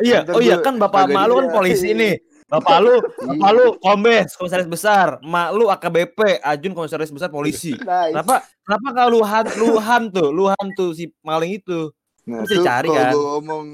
[0.00, 1.56] Iya, Ntar oh iya kan bapak kagak emak lu kan dilihat.
[1.56, 2.14] polisi nih.
[2.50, 5.22] Bapak lu, bapak lu kombes, komisaris besar.
[5.22, 7.74] Emak lu AKBP, Ajun komisaris besar polisi.
[7.76, 11.94] Itu Kenapa kenapa kalau lu han, lu hantu, lu hantu si maling itu?
[12.26, 13.12] Nah, Bisa tuh dicari, kalau kan?
[13.12, 13.64] gue ngomong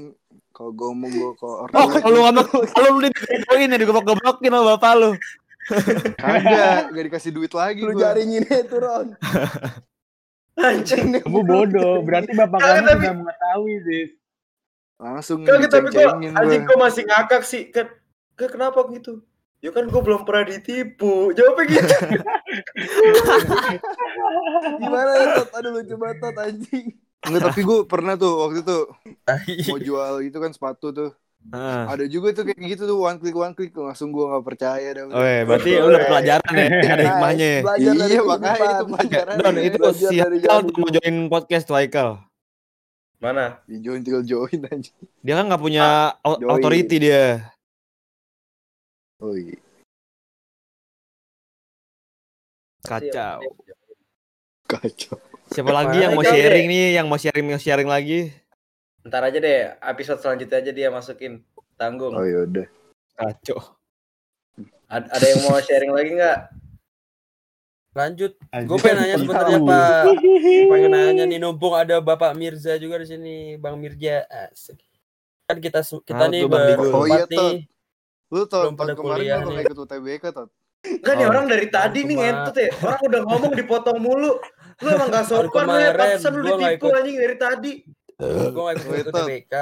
[0.51, 4.65] kalau gue ngomong gue kok Oh, kalau lu ngomong kalau lu digopoin ya digoblok-goblokin sama
[4.71, 5.09] bapak lu.
[6.21, 9.17] kagak gak dikasih duit lagi lu jaringin itu Ron.
[10.55, 11.17] Anjing.
[11.17, 12.01] Kamu bodoh.
[12.01, 14.09] Berarti bapak kamu tapi- sudah mengetahui, Ziz.
[14.97, 16.69] Langsung Kagak, tapi gue, diceng-cengin anjing gue.
[16.73, 17.69] gue masih ngakak sih.
[17.69, 17.85] Kan,
[18.33, 19.21] kan kenapa gitu?
[19.61, 21.33] Ya kan gue belum pernah ditipu.
[21.33, 21.95] Jawabnya gitu.
[24.81, 25.49] Gimana ya Tot?
[25.57, 26.85] Aduh lucu banget Tot anjing.
[27.25, 28.77] Enggak, tapi gue pernah tuh waktu itu
[29.73, 31.11] mau jual itu kan sepatu tuh.
[31.47, 31.83] Heeh.
[31.87, 35.03] Ada juga tuh kayak gitu tuh one click one click langsung gue nggak percaya dah.
[35.09, 37.47] Oh, iya, berarti lu udah pelajaran ya, ada hikmahnya.
[37.47, 37.59] ya.
[37.63, 39.35] Belajar Iya, makanya itu pelajaran.
[39.37, 42.09] Don, itu Belajar si dari Haikal jalan tuh mau join podcast tuh Haikal.
[43.17, 43.61] Mana?
[43.65, 44.93] Di join tinggal join aja.
[45.25, 46.49] Dia kan nggak punya join.
[46.53, 47.49] authority dia.
[49.17, 49.57] Oh iya.
[52.85, 53.41] Kacau.
[54.69, 55.17] Kacau.
[55.49, 56.29] Siapa lagi yang mau deh.
[56.29, 58.29] sharing nih, yang mau sharing mau sharing lagi?
[59.07, 61.41] Ntar aja deh, episode selanjutnya aja dia masukin.
[61.79, 62.13] Tanggung.
[62.13, 62.67] Oh ya udah.
[63.17, 63.59] Kacau.
[64.87, 66.39] Ad- ada yang mau sharing lagi nggak?
[67.97, 68.31] Lanjut.
[68.37, 69.57] Gue pengen nanya sebenarnya.
[69.57, 70.03] Pak.
[70.71, 74.21] Pengen nanya nih numpung ada Bapak Mirza juga di sini, Bang Mirza.
[74.29, 74.77] Asik.
[75.49, 76.57] Kan kita kita Halo nih Digo.
[76.93, 77.57] Oh iya, berempat nih.
[78.27, 79.53] Lu tahun, kemarin kuliah lu nih.
[79.55, 80.49] nggak ikut UTBK tot?
[80.85, 81.31] Enggak nih Oh.
[81.33, 82.69] orang dari tadi nih ngentut ya.
[82.85, 84.37] Orang udah ngomong dipotong mulu.
[84.77, 85.91] Lu emang gak sopan lu ya.
[85.97, 87.73] Pantesan lu ditipu anjing dari tadi.
[88.17, 89.11] gue gak ikut ikut Itu.
[89.13, 89.55] TBK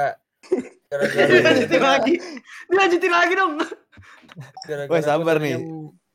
[0.86, 2.14] Dilanjutin gara-gara lagi.
[2.70, 3.52] Dilanjutin lagi dong.
[4.86, 5.56] gua sabar nih.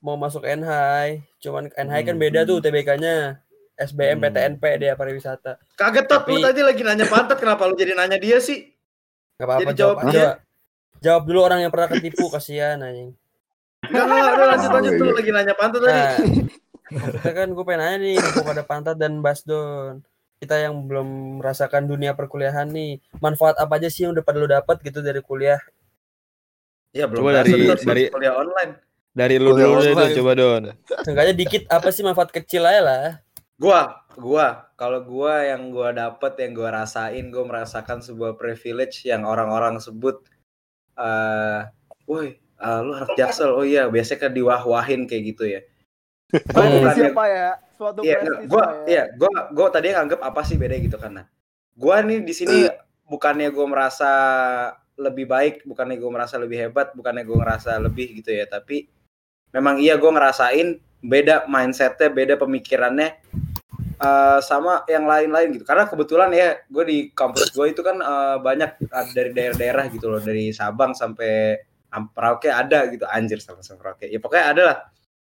[0.02, 2.24] Mau masuk NHI cuman NHI kan Hmm.
[2.24, 3.38] beda tuh TBK-nya
[3.78, 4.24] SBM Hmm.
[4.28, 8.18] PTNP dia pariwisata Kaget tot lu Tapi- tadi lagi nanya pantat kenapa lu jadi nanya
[8.18, 8.70] dia sih?
[9.36, 10.30] Gak apa-apa Jadi jawab jawabnya- aja
[11.00, 13.14] jawab dulu orang yang pernah ketipu kasihan anjing
[13.84, 15.14] Enggak enggak udah lanjut lanjut iya.
[15.16, 15.94] lagi nanya pantat tadi.
[15.94, 16.14] nah
[17.02, 20.04] maksudnya kan gue pengen nanya nih kepada Pantat dan Basdon
[20.38, 24.46] kita yang belum merasakan dunia perkuliahan nih manfaat apa aja sih yang udah pada lu
[24.46, 25.62] dapat gitu dari kuliah
[26.92, 28.76] Ya belum Coba dari- tuh dari- kuliah online.
[29.12, 30.64] Dari lu dulu deh tuh, coba Don.
[31.04, 33.06] seenggaknya dikit apa sih manfaat kecil aja lah
[33.62, 39.22] Gua, gua, kalau gua yang gua dapet, yang gua rasain, gua merasakan sebuah privilege yang
[39.22, 40.18] orang-orang sebut,
[40.98, 41.70] eh,
[42.10, 45.62] woi, eh, lu anak jaksel, oh iya, biasanya kan diwah-wahin kayak gitu ya.
[46.58, 46.90] Hmm.
[46.90, 47.50] yang- Siapa ya?
[47.78, 48.74] Suatu Iya, prestis gua, ya.
[48.90, 51.30] iya, gua, gua tadi nganggep apa sih beda gitu karena
[51.78, 52.66] gua nih di sini
[53.06, 54.12] bukannya gua merasa
[54.98, 58.90] lebih baik, bukannya gua merasa lebih hebat, bukannya gua ngerasa lebih gitu ya, tapi
[59.52, 63.18] memang iya gua ngerasain beda mindsetnya, beda pemikirannya
[64.02, 65.66] eh, sama yang lain-lain gitu.
[65.66, 68.78] Karena kebetulan ya, gue di kampus gue itu kan eh, banyak
[69.14, 71.58] dari daerah-daerah gitu loh, dari Sabang sampai
[71.92, 74.08] Am- Merauke ada gitu, anjir sama sama Merauke.
[74.08, 74.78] Ya pokoknya ada lah.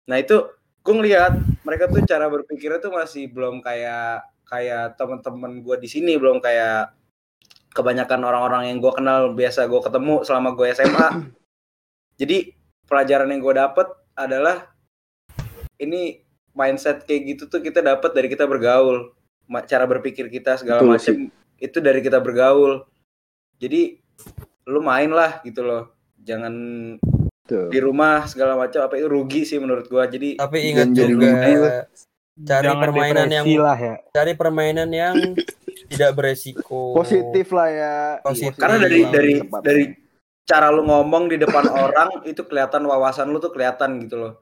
[0.09, 0.49] Nah itu
[0.85, 1.33] gue ngelihat
[1.65, 6.93] mereka tuh cara berpikirnya tuh masih belum kayak kayak teman-teman gue di sini belum kayak
[7.73, 11.09] kebanyakan orang-orang yang gue kenal biasa gue ketemu selama gue SMA
[12.21, 12.53] jadi
[12.85, 14.71] pelajaran yang gue dapet adalah
[15.79, 16.23] ini
[16.55, 19.13] mindset kayak gitu tuh kita dapat dari kita bergaul
[19.67, 21.15] cara berpikir kita segala Betul macam
[21.61, 22.87] itu dari kita bergaul
[23.59, 23.99] jadi
[24.71, 25.93] lu main lah gitu loh
[26.23, 26.55] jangan
[27.45, 27.69] Tuh.
[27.69, 31.29] di rumah segala macam apa itu rugi sih menurut gua jadi tapi ingat juga
[32.35, 33.95] cari Jangan permainan yang lah ya.
[34.11, 35.15] cari permainan yang
[35.93, 37.95] tidak beresiko Positif lah ya.
[38.27, 38.59] Positif.
[38.59, 39.85] karena dari dari dari
[40.45, 44.35] cara lu ngomong di depan orang itu kelihatan wawasan lu tuh kelihatan gitu loh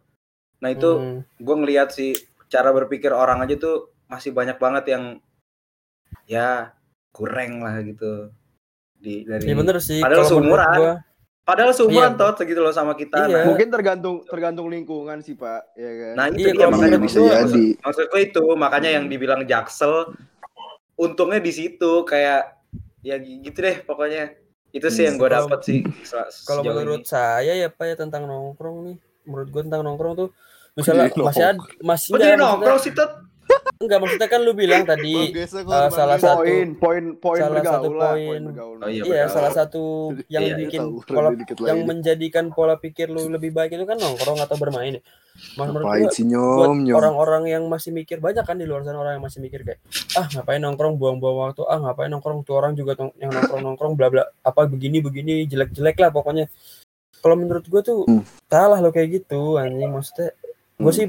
[0.59, 1.19] nah itu Hmm.
[1.37, 2.15] gue ngelihat sih
[2.47, 3.77] cara berpikir orang aja tuh
[4.07, 5.05] masih banyak banget yang
[6.25, 6.71] ya
[7.11, 8.31] kurang lah gitu
[8.95, 10.77] di dari Iya bener sih Padahal seumuran.
[10.77, 10.95] gua
[11.43, 12.21] padahal seumuran Iya.
[12.21, 13.35] tot segitu loh sama kita Iya.
[13.35, 16.13] nah, Mungkin tergantung tergantung lingkungan sih Pak, ya kan.
[16.15, 17.67] nah itu Iya, dia makanya bisa gua- jadi.
[17.81, 20.15] maksud gue itu makanya yang dibilang jaksel
[20.95, 22.63] untungnya di situ kayak
[23.01, 24.39] ya gitu deh pokoknya
[24.73, 25.79] itu sih yang gue dapet sih
[26.49, 27.09] kalau menurut ini.
[27.09, 28.97] saya ya pak ya tentang nongkrong nih.
[29.23, 30.29] Menurut gua tentang nongkrong tuh
[30.73, 33.13] misalnya masih ada masih ada nongkrong sih tot
[33.83, 35.49] enggak maksudnya kan lu bilang tadi eh,
[35.91, 38.41] salah satu poin poin poin salah satu poin.
[38.79, 39.83] Oh iya, iya salah satu
[40.27, 41.31] yang Iya, bikin tahu, pola
[41.65, 41.89] yang lagi.
[41.89, 45.03] menjadikan pola pikir lu lebih baik itu kan nongkrong atau bermain ya.
[45.55, 49.25] Mas menurut Ngapain gua orang-orang yang masih mikir banyak kan di luar sana orang yang
[49.25, 49.81] masih mikir kayak
[50.13, 54.23] ah ngapain nongkrong buang-buang waktu ah ngapain nongkrong tuh orang juga yang nongkrong-nongkrong bla bla
[54.39, 56.47] apa begini begini jelek-jelek lah pokoknya
[57.19, 58.21] kalau menurut gue tuh Hmm.
[58.45, 60.37] salah lo kayak gitu anjing maksudnya
[60.77, 61.07] gue sih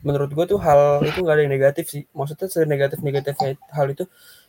[0.00, 4.04] menurut gue tuh hal itu nggak ada yang negatif sih maksudnya senegatif negatifnya hal itu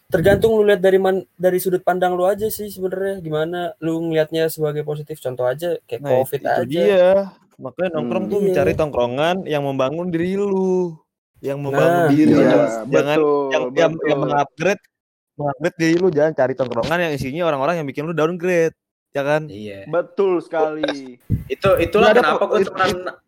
[0.08, 4.48] tergantung lu lihat dari man, dari sudut pandang lu aja sih sebenarnya gimana lu ngelihatnya
[4.48, 7.12] sebagai positif contoh aja kayak Nah, covid itu aja dia.
[7.58, 8.32] Makanya nongkrong Hmm.
[8.32, 8.46] tuh Iya.
[8.48, 10.94] mencari tongkrongan yang membangun diri lu.
[11.38, 12.32] Yang membangun Nah, diri.
[12.32, 14.08] Iya, Jangan, jangan betul, yang, yang, betul.
[14.08, 14.84] yang mengupgrade
[15.36, 18.74] mengupgrade diri lu jangan cari tongkrongan yang isinya orang-orang yang bikin lu downgrade
[19.12, 21.18] ya kan iya Betul sekali.
[21.46, 22.60] itu itulah Nggak ada kenapa gue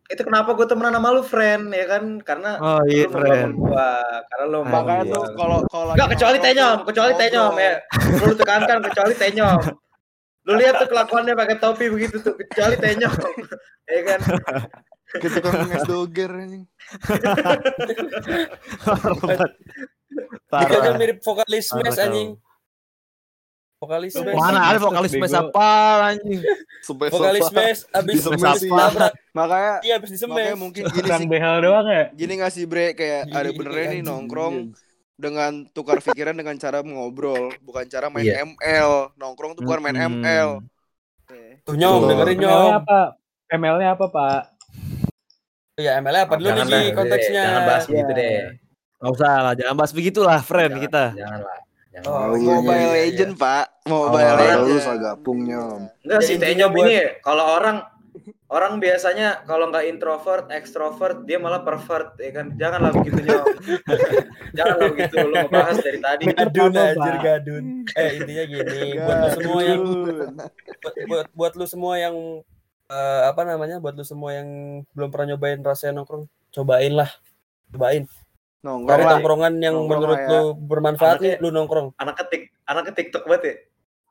[0.09, 4.01] itu kenapa gue temenan sama lu friend ya kan karena oh iya lu keren gua
[4.25, 7.73] karena lu Makanya tuh kalau kalau lagi Enggak kecuali tenyom, kecuali tenyom ya.
[8.25, 9.59] Lu tekankan kecuali tenyom.
[10.49, 13.13] Lu lihat tuh kelakuannya pakai topi begitu tuh, kecuali tenyom.
[13.93, 14.19] ya kan?
[15.21, 16.65] Kita kan nges doger anjing.
[20.49, 21.85] dia kan parah mirip vokalis kau.
[21.85, 22.33] anjing
[23.79, 25.11] vokalis Smash mana ada vokalis.
[25.11, 25.69] Smash apa
[26.11, 26.39] anjing
[26.83, 27.43] vokalis.
[27.47, 28.69] Smash abis Disemes abis sih.
[28.69, 31.25] tabrak Makanya iya abis disemes makanya mungkin gini sih.
[31.25, 32.03] behel doang ya.
[32.11, 34.55] Gini gak sih Bre kayak ada Iya, benernya nih nongkrong
[35.15, 38.43] dengan tukar pikiran dengan cara ngobrol, bukan cara main Iya.
[38.45, 39.15] ML.
[39.15, 39.95] Nongkrong tuh bukan main.
[39.95, 40.63] ML.
[41.61, 42.09] tuh nyom Betul.
[42.09, 42.99] dengerin ML-nya nyom apa?
[43.49, 44.41] ML-nya apa, Pak?
[45.77, 47.95] ya ML apa dulu nih konteksnya Jangan bahas Iya.
[47.95, 48.31] gitu deh.
[48.99, 51.58] nggak usah lah jangan bahas begitulah friend kita Jangan lah.
[51.89, 52.05] Jangan.
[52.05, 52.93] Oh, Oh, iya, Mobile iya, iya.
[53.03, 53.65] Legend, Pak.
[53.85, 54.61] Mobile Oh, Legend.
[54.63, 55.81] lu sagapung nyom.
[56.01, 57.77] Enggak sih intinya tenyom buat- ini kalau orang
[58.47, 62.53] orang biasanya kalau nggak introvert, extrovert, dia malah pervert ya kan.
[62.55, 63.45] Janganlah begitu nyom.
[64.57, 66.23] Janganlah begitu lu ngebahas dari tadi.
[66.27, 69.81] gadun anjir gadun eh intinya gini buat lu semua yang
[70.79, 72.15] buat, buat buat lu semua yang
[72.87, 74.49] eh, apa namanya buat lu semua yang
[74.91, 77.09] belum pernah nyobain rasanya nongkrong, cobain lah.
[77.69, 78.05] Cobain.
[78.59, 79.11] Cari Nongkrong lah.
[79.13, 80.27] tongkrongan yang Nongkrong menurut ya.
[80.29, 81.87] lu bermanfaat nih, Anaknya- lu nongkrong.
[81.95, 83.55] anak ketik anak ketik TikTok banget ya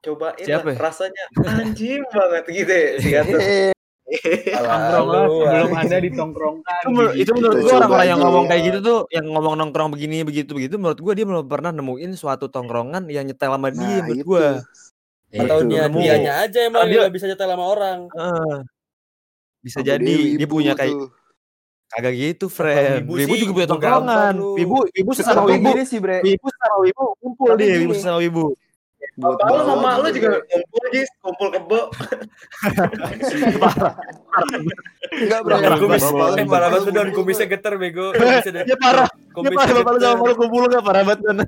[0.01, 0.78] cobain Siapa lah, ya?
[0.80, 2.74] rasanya anjing banget gitu
[3.05, 3.38] ya lu,
[4.09, 5.80] sebelum ah.
[5.80, 6.80] anda ditongkrongkan.
[6.80, 9.90] itu, menur- itu menurut gua orang-orang coba yang ngomong kayak gitu tuh yang ngomong nongkrong
[9.90, 13.84] begini begitu begitu menurut gua dia belum pernah nemuin suatu tongkrongan yang nyetel sama dia
[14.01, 14.44] Nah, menurut gua
[15.28, 15.68] Atau Itu.
[15.68, 17.99] dia dianya aja emang dia- nggak bisa nyetel sama orang.
[18.09, 18.57] Heeh.
[19.61, 21.11] bisa Sampai jadi dia wibu punya kayak tuh.
[21.89, 24.34] Kagak gitu friend wibu sih, juga punya tongkrongan.
[24.36, 26.20] wibu wibu sesama Tapi wibu gini sih, Bre.
[26.20, 27.78] wibu sesama wibu kumpul dia gini.
[27.84, 28.45] wibu sesama wibu
[29.18, 31.80] Buat Bapak lu sama lu juga kumpul Jis, kumpul kebo.
[35.11, 35.55] Enggak, Bre.
[35.59, 36.68] Yang kumis, sama parah.
[36.70, 38.14] Banget kumpul, kumisnya geter bego.
[38.68, 39.11] Dia parah.
[39.34, 39.82] Kumisnya parah.
[39.82, 41.39] Bapak lu sama lu kumpul gak parah banget kan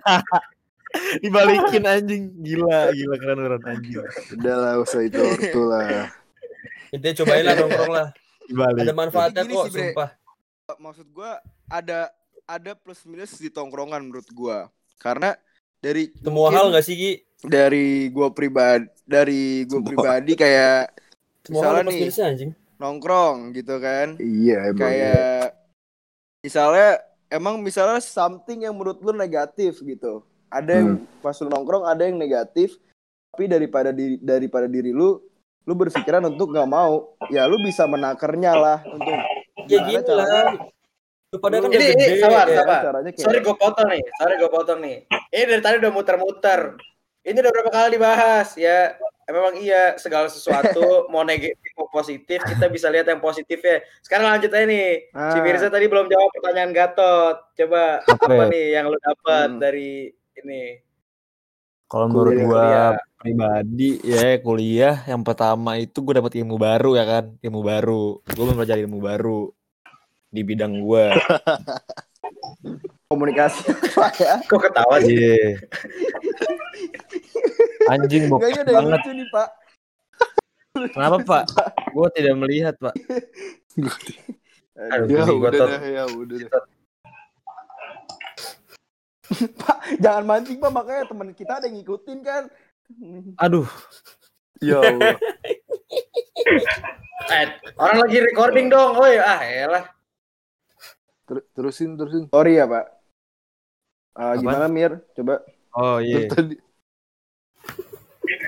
[1.23, 2.23] dibalikin anjing.
[2.43, 4.03] Gila gila keren keren anjing.
[4.35, 6.11] Udah lah, usah itu ortu lah.
[6.91, 8.09] Intinya cobain lah nongkrong lah.
[8.51, 8.83] dibalik.
[8.83, 10.09] Ada manfaatnya kok, sumpah.
[10.79, 12.13] Maksud gua ada
[12.47, 14.71] ada plus minus di tongkrongan menurut gua.
[15.01, 15.35] Karena
[15.81, 17.13] dari Semua hal nggak sih Ki?
[17.41, 19.89] dari gua pribadi dari gua Semua.
[19.89, 20.93] pribadi kayak
[21.49, 22.51] Semua hal misalnya plus nih minusnya anjing.
[22.77, 24.09] nongkrong gitu kan.
[24.21, 24.81] Iya emang.
[24.85, 25.45] kayak
[26.41, 26.91] misalnya
[27.31, 32.19] emang misalnya something yang menurut lu negatif gitu ada yang pas lu nongkrong ada yang
[32.19, 32.75] negatif
[33.31, 35.21] tapi daripada diri daripada diri lu
[35.63, 39.15] lu berpikiran untuk nggak mau ya lu bisa menakernya lah untuk
[39.67, 40.53] Ya gini caranya lah.
[41.31, 42.59] Lu pada kan Ini, ini, sabar, ya.
[42.59, 42.81] sabar.
[42.99, 44.97] kayak Sorry gue potong nih, sorry gue potong nih.
[45.31, 46.61] Ini dari tadi udah muter-muter.
[47.21, 48.99] Ini udah berapa kali dibahas ya.
[49.31, 50.83] Memang iya segala sesuatu
[51.13, 53.79] mau negatif mau positif kita bisa lihat yang positifnya.
[54.01, 55.07] Sekarang lanjut aja nih.
[55.07, 55.39] Si Ah.
[55.39, 57.37] Mirza tadi belum jawab pertanyaan Gatot.
[57.55, 58.51] Coba Apa apa ya?
[58.51, 59.61] nih yang lu dapat Hmm.
[59.61, 60.83] dari ini?
[61.91, 62.93] Kalau menurut Kuliah, gua kuliah.
[63.19, 68.23] pribadi ya kuliah yang pertama itu gua dapat ilmu baru ya kan, ilmu baru.
[68.23, 69.51] Gua mempelajari ilmu baru
[70.31, 71.11] di bidang gua.
[73.11, 73.75] komunikasi
[74.23, 75.19] ya Kok ketawa sih?
[75.19, 75.59] Iya.
[77.91, 79.03] Anjing bokep yang banget.
[79.03, 79.49] lucu nih pak
[80.95, 81.45] Kenapa, Pak?
[81.93, 82.95] Gua tidak melihat, Pak.
[84.95, 86.63] Aduh, Ya gua, udah dah, ya udah dah.
[90.03, 92.45] jangan mancing pak makanya teman kita ada yang ngikutin kan
[93.39, 93.71] Aduh,
[94.59, 95.15] Ya Allah.
[97.31, 97.47] Eh,
[97.79, 98.99] orang lagi recording dong.
[98.99, 99.87] Oh ya, ah elah.
[101.23, 102.27] Ter- terusin terusin.
[102.27, 102.91] sorry ya pak
[104.19, 104.43] Apaan?
[104.43, 105.47] gimana Mir coba
[105.79, 106.59] oh iya, Tadi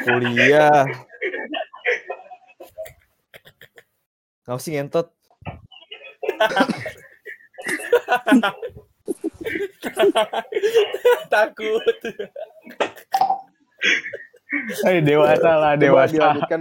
[0.02, 0.82] kuliah.
[4.42, 5.06] Kau sih ngentot.
[11.28, 11.96] Takut.
[14.84, 16.12] Eh, dewasa lah, dewasa.
[16.12, 16.60] dilanjutkan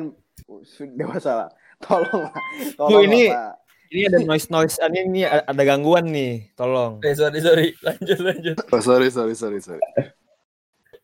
[0.95, 1.49] dewasa lah.
[1.79, 2.33] Tolong lah.
[2.33, 3.59] Bu, Tolong ini- lah, Pak.
[3.91, 7.03] Ini ada noise noise ini, ini ada gangguan nih, tolong.
[7.03, 7.75] Eh, sorry, sorry.
[7.83, 8.55] Lanjut, lanjut.
[8.63, 9.83] oh, sorry sorry sorry sorry.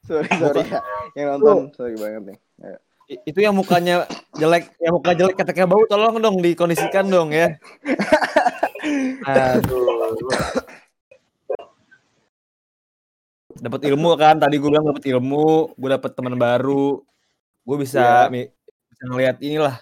[0.07, 0.79] Sorry, sorry ya.
[1.11, 2.37] Yang nonton, sorry banget nih.
[2.63, 2.77] Ayo.
[3.07, 7.59] I- Itu yang mukanya jelek, yang muka jelek keteknya bau, tolong dong dikondisikan dong ya.
[9.27, 9.83] Aduh.
[13.57, 14.37] Dapat ilmu kan?
[14.37, 17.01] Tadi gue bilang dapat ilmu, gue dapat teman baru,
[17.65, 18.49] gue bisa mi-
[18.89, 19.75] bisa ngeliat inilah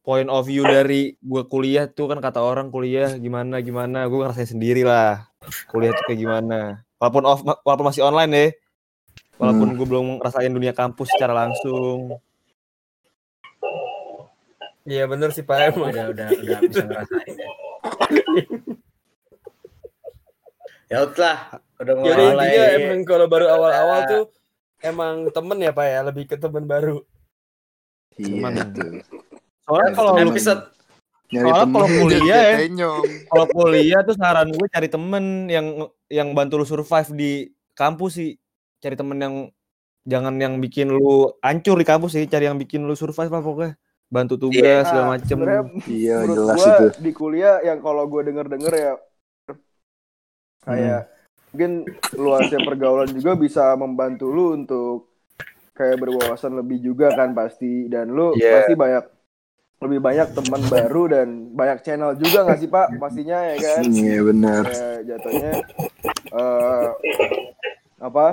[0.00, 4.48] point of view dari gue kuliah tuh kan kata orang kuliah gimana gimana, gue ngerasain
[4.48, 5.28] sendiri lah
[5.68, 6.84] kuliah tuh kayak gimana.
[7.00, 8.46] Walaupun off, walaupun masih online ya,
[9.40, 12.20] walaupun gue belum ngerasain dunia kampus secara langsung.
[14.84, 15.92] Iya bener sih Pak emang.
[15.92, 17.34] Udah, udah, udah bisa ngerasain.
[17.36, 17.48] ya.
[20.90, 21.36] Ya udah,
[21.80, 22.46] udah Ya mulai.
[22.46, 24.08] intinya emang kalau baru awal-awal Ya.
[24.08, 24.22] tuh
[24.80, 27.00] emang temen ya Pak ya, lebih ke temen baru.
[28.14, 28.84] Iya itu.
[29.62, 30.32] Soalnya kalau lu
[31.30, 32.56] Nyari Soalnya kalau jadi kuliah ya.
[33.24, 35.66] kalau kuliah tuh saran gue cari temen yang
[36.08, 37.32] yang bantu lu survive di
[37.72, 38.30] kampus sih
[38.76, 39.34] cari temen yang
[40.02, 43.78] jangan yang bikin lu hancur di kampus sih cari yang bikin lu survive lah pokoknya
[44.10, 45.38] bantu tugas segala Nah, macem
[45.86, 46.86] Iya jelas gua itu.
[46.98, 48.92] di kuliah yang kalau gue denger denger ya
[50.60, 51.02] kayak
[51.50, 51.82] mungkin
[52.14, 55.10] luasnya pergaulan juga bisa membantu lu untuk
[55.72, 58.60] kayak berwawasan lebih juga kan pasti dan lu Iya.
[58.60, 59.04] pasti banyak
[59.80, 64.18] lebih banyak teman baru dan banyak channel juga nggak sih pak pastinya ya kan Iya
[64.22, 64.62] benar.
[64.64, 65.52] kayak jatuhnya
[66.30, 66.86] eh
[67.98, 68.26] apa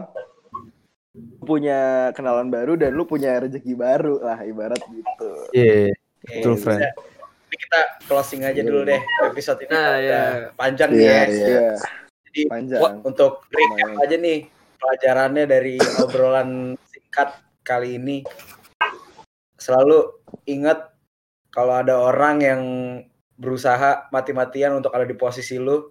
[1.40, 1.80] punya
[2.12, 6.82] kenalan baru dan lu punya rezeki baru lah ibarat gitu iya Oke, Betul, friend.
[7.48, 9.72] kita closing aja dulu deh episode ini.
[9.72, 10.22] Nah, Udah ya.
[10.52, 11.24] Panjang Iya, nih ya.
[11.48, 11.70] iya.
[12.28, 12.80] Jadi panjang.
[12.82, 14.40] gua untuk recap aja nih
[14.78, 17.34] pelajarannya dari obrolan singkat
[17.66, 18.22] kali ini.
[19.58, 20.94] Selalu ingat
[21.50, 22.62] kalau ada orang yang
[23.38, 25.90] berusaha mati-matian untuk ada di posisi lu.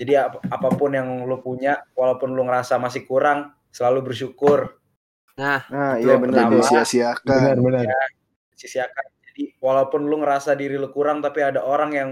[0.00, 4.80] Jadi ap- apa pun yang lu punya, walaupun lu ngerasa masih kurang, selalu bersyukur.
[5.36, 5.60] Nah,
[6.00, 6.48] Itu iya benar.
[6.64, 7.26] Sia-siakan.
[7.28, 7.84] Benar, benar.
[8.56, 9.06] Sia-siakan.
[9.28, 12.10] Jadi walaupun lu ngerasa diri lu kurang, tapi ada orang yang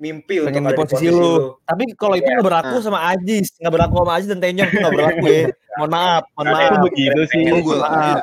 [0.00, 1.60] mimpi untuk Pengen ada di posisi lu.
[1.60, 2.82] Tapi kalau itu nggak berlaku Nah.
[2.82, 5.44] sama Ajis, nggak berlaku sama Ajis dan Tenyong itu nggak berlaku ya.
[5.78, 6.64] Mohon maaf, mohon Nah, maaf.
[6.66, 7.42] Itu begitu sih.
[7.62, 8.18] Maaf.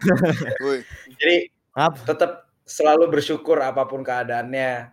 [0.62, 0.78] Woi,
[1.16, 1.36] Jadi
[1.72, 1.94] Maaf.
[2.04, 2.30] tetap
[2.62, 4.90] selalu bersyukur apa pun keadaannya.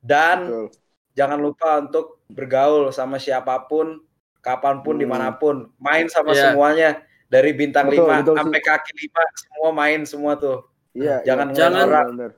[0.00, 0.66] Dan Betul.
[1.12, 4.00] jangan lupa untuk bergaul sama siapa pun,
[4.40, 5.02] kapan pun, Hmm.
[5.02, 5.68] di mana pun.
[5.76, 6.54] Main sama Iya.
[6.54, 6.90] semuanya.
[7.26, 10.58] Dari bintang Betul, 5 betul, sampai kaki 5, semua main semua tuh.
[10.90, 11.54] Iya, Jangan iya.
[11.54, 12.30] Jangan- orang, Benar.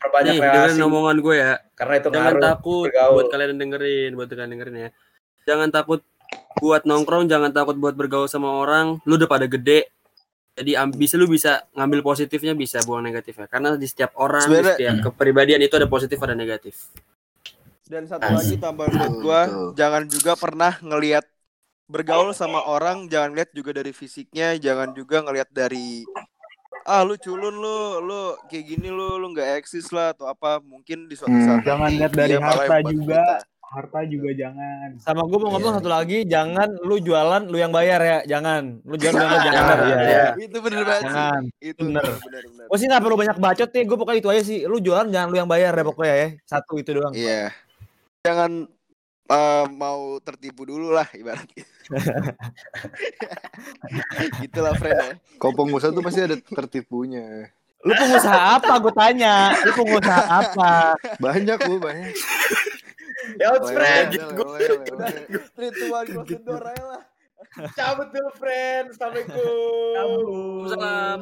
[0.00, 0.56] Perbanyak Nih, relasi.
[0.56, 1.52] dengerin omongan gue ya.
[1.76, 3.12] Karena itu Jangan ngaruh takut bergaul.
[3.14, 4.90] buat kalian dengerin, buat kalian dengerin ya.
[5.44, 6.00] Jangan takut
[6.58, 8.98] buat nongkrong, jangan takut buat bergaul sama orang.
[9.04, 9.92] Lu udah pada gede.
[10.56, 13.46] Jadi bisa lu bisa ngambil positifnya, bisa buang negatifnya.
[13.48, 16.90] Karena di setiap orang, di setiap kepribadian itu ada positif, ada negatif.
[17.90, 19.40] Dan satu lagi tambahan buat gua,
[19.74, 21.24] jangan juga pernah ngelihat
[21.90, 26.06] bergaul sama orang, jangan lihat juga dari fisiknya, jangan juga ngelihat dari
[26.82, 30.58] ah lu culun lu, lu kayak gini lu, lu nggak eksis lah atau apa.
[30.58, 31.46] Mungkin di suatu Hmm.
[31.46, 33.20] saat Jangan lihat dari harta juga.
[33.20, 33.24] kita.
[33.70, 34.98] Harta juga jangan.
[34.98, 35.78] Sama gue mau ngomong Iya.
[35.78, 38.82] satu lagi, jangan lu jualan, lu yang bayar ya, jangan.
[38.82, 39.76] Lu jualan, lu yang bayar, jangan.
[39.78, 39.98] Iya.
[40.02, 40.24] Iya.
[40.42, 41.06] Itu bener banget sih.
[41.06, 41.42] Jangan.
[41.62, 42.02] Itu Bener.
[42.18, 42.64] bener bener.
[42.66, 44.58] Gue sih nggak perlu banyak bacot nih, gue pokoknya itu aja sih.
[44.66, 46.28] Lu jualan jangan lu yang bayar ya pokoknya ya.
[46.44, 47.14] Satu itu doang.
[47.14, 47.54] Iya.
[48.20, 48.50] Jangan
[49.30, 51.62] eh, mau tertipu dulu lah ibaratnya.
[54.46, 55.18] Itulah friend ya.
[55.42, 57.50] Kalau pengusaha tuh pasti ada tertipunya.
[57.82, 58.78] Lu pengusaha apa?
[58.78, 59.56] Gue tanya.
[59.64, 60.94] Lu pengusaha apa?
[61.18, 62.14] Banyak lu, banyak.
[63.40, 64.12] Ya, friend.
[64.16, 67.02] To one close the door aja lah.
[67.74, 68.94] Cabut dulu, friend.
[68.94, 70.68] Assalamualaikum.
[70.70, 71.18] Salam.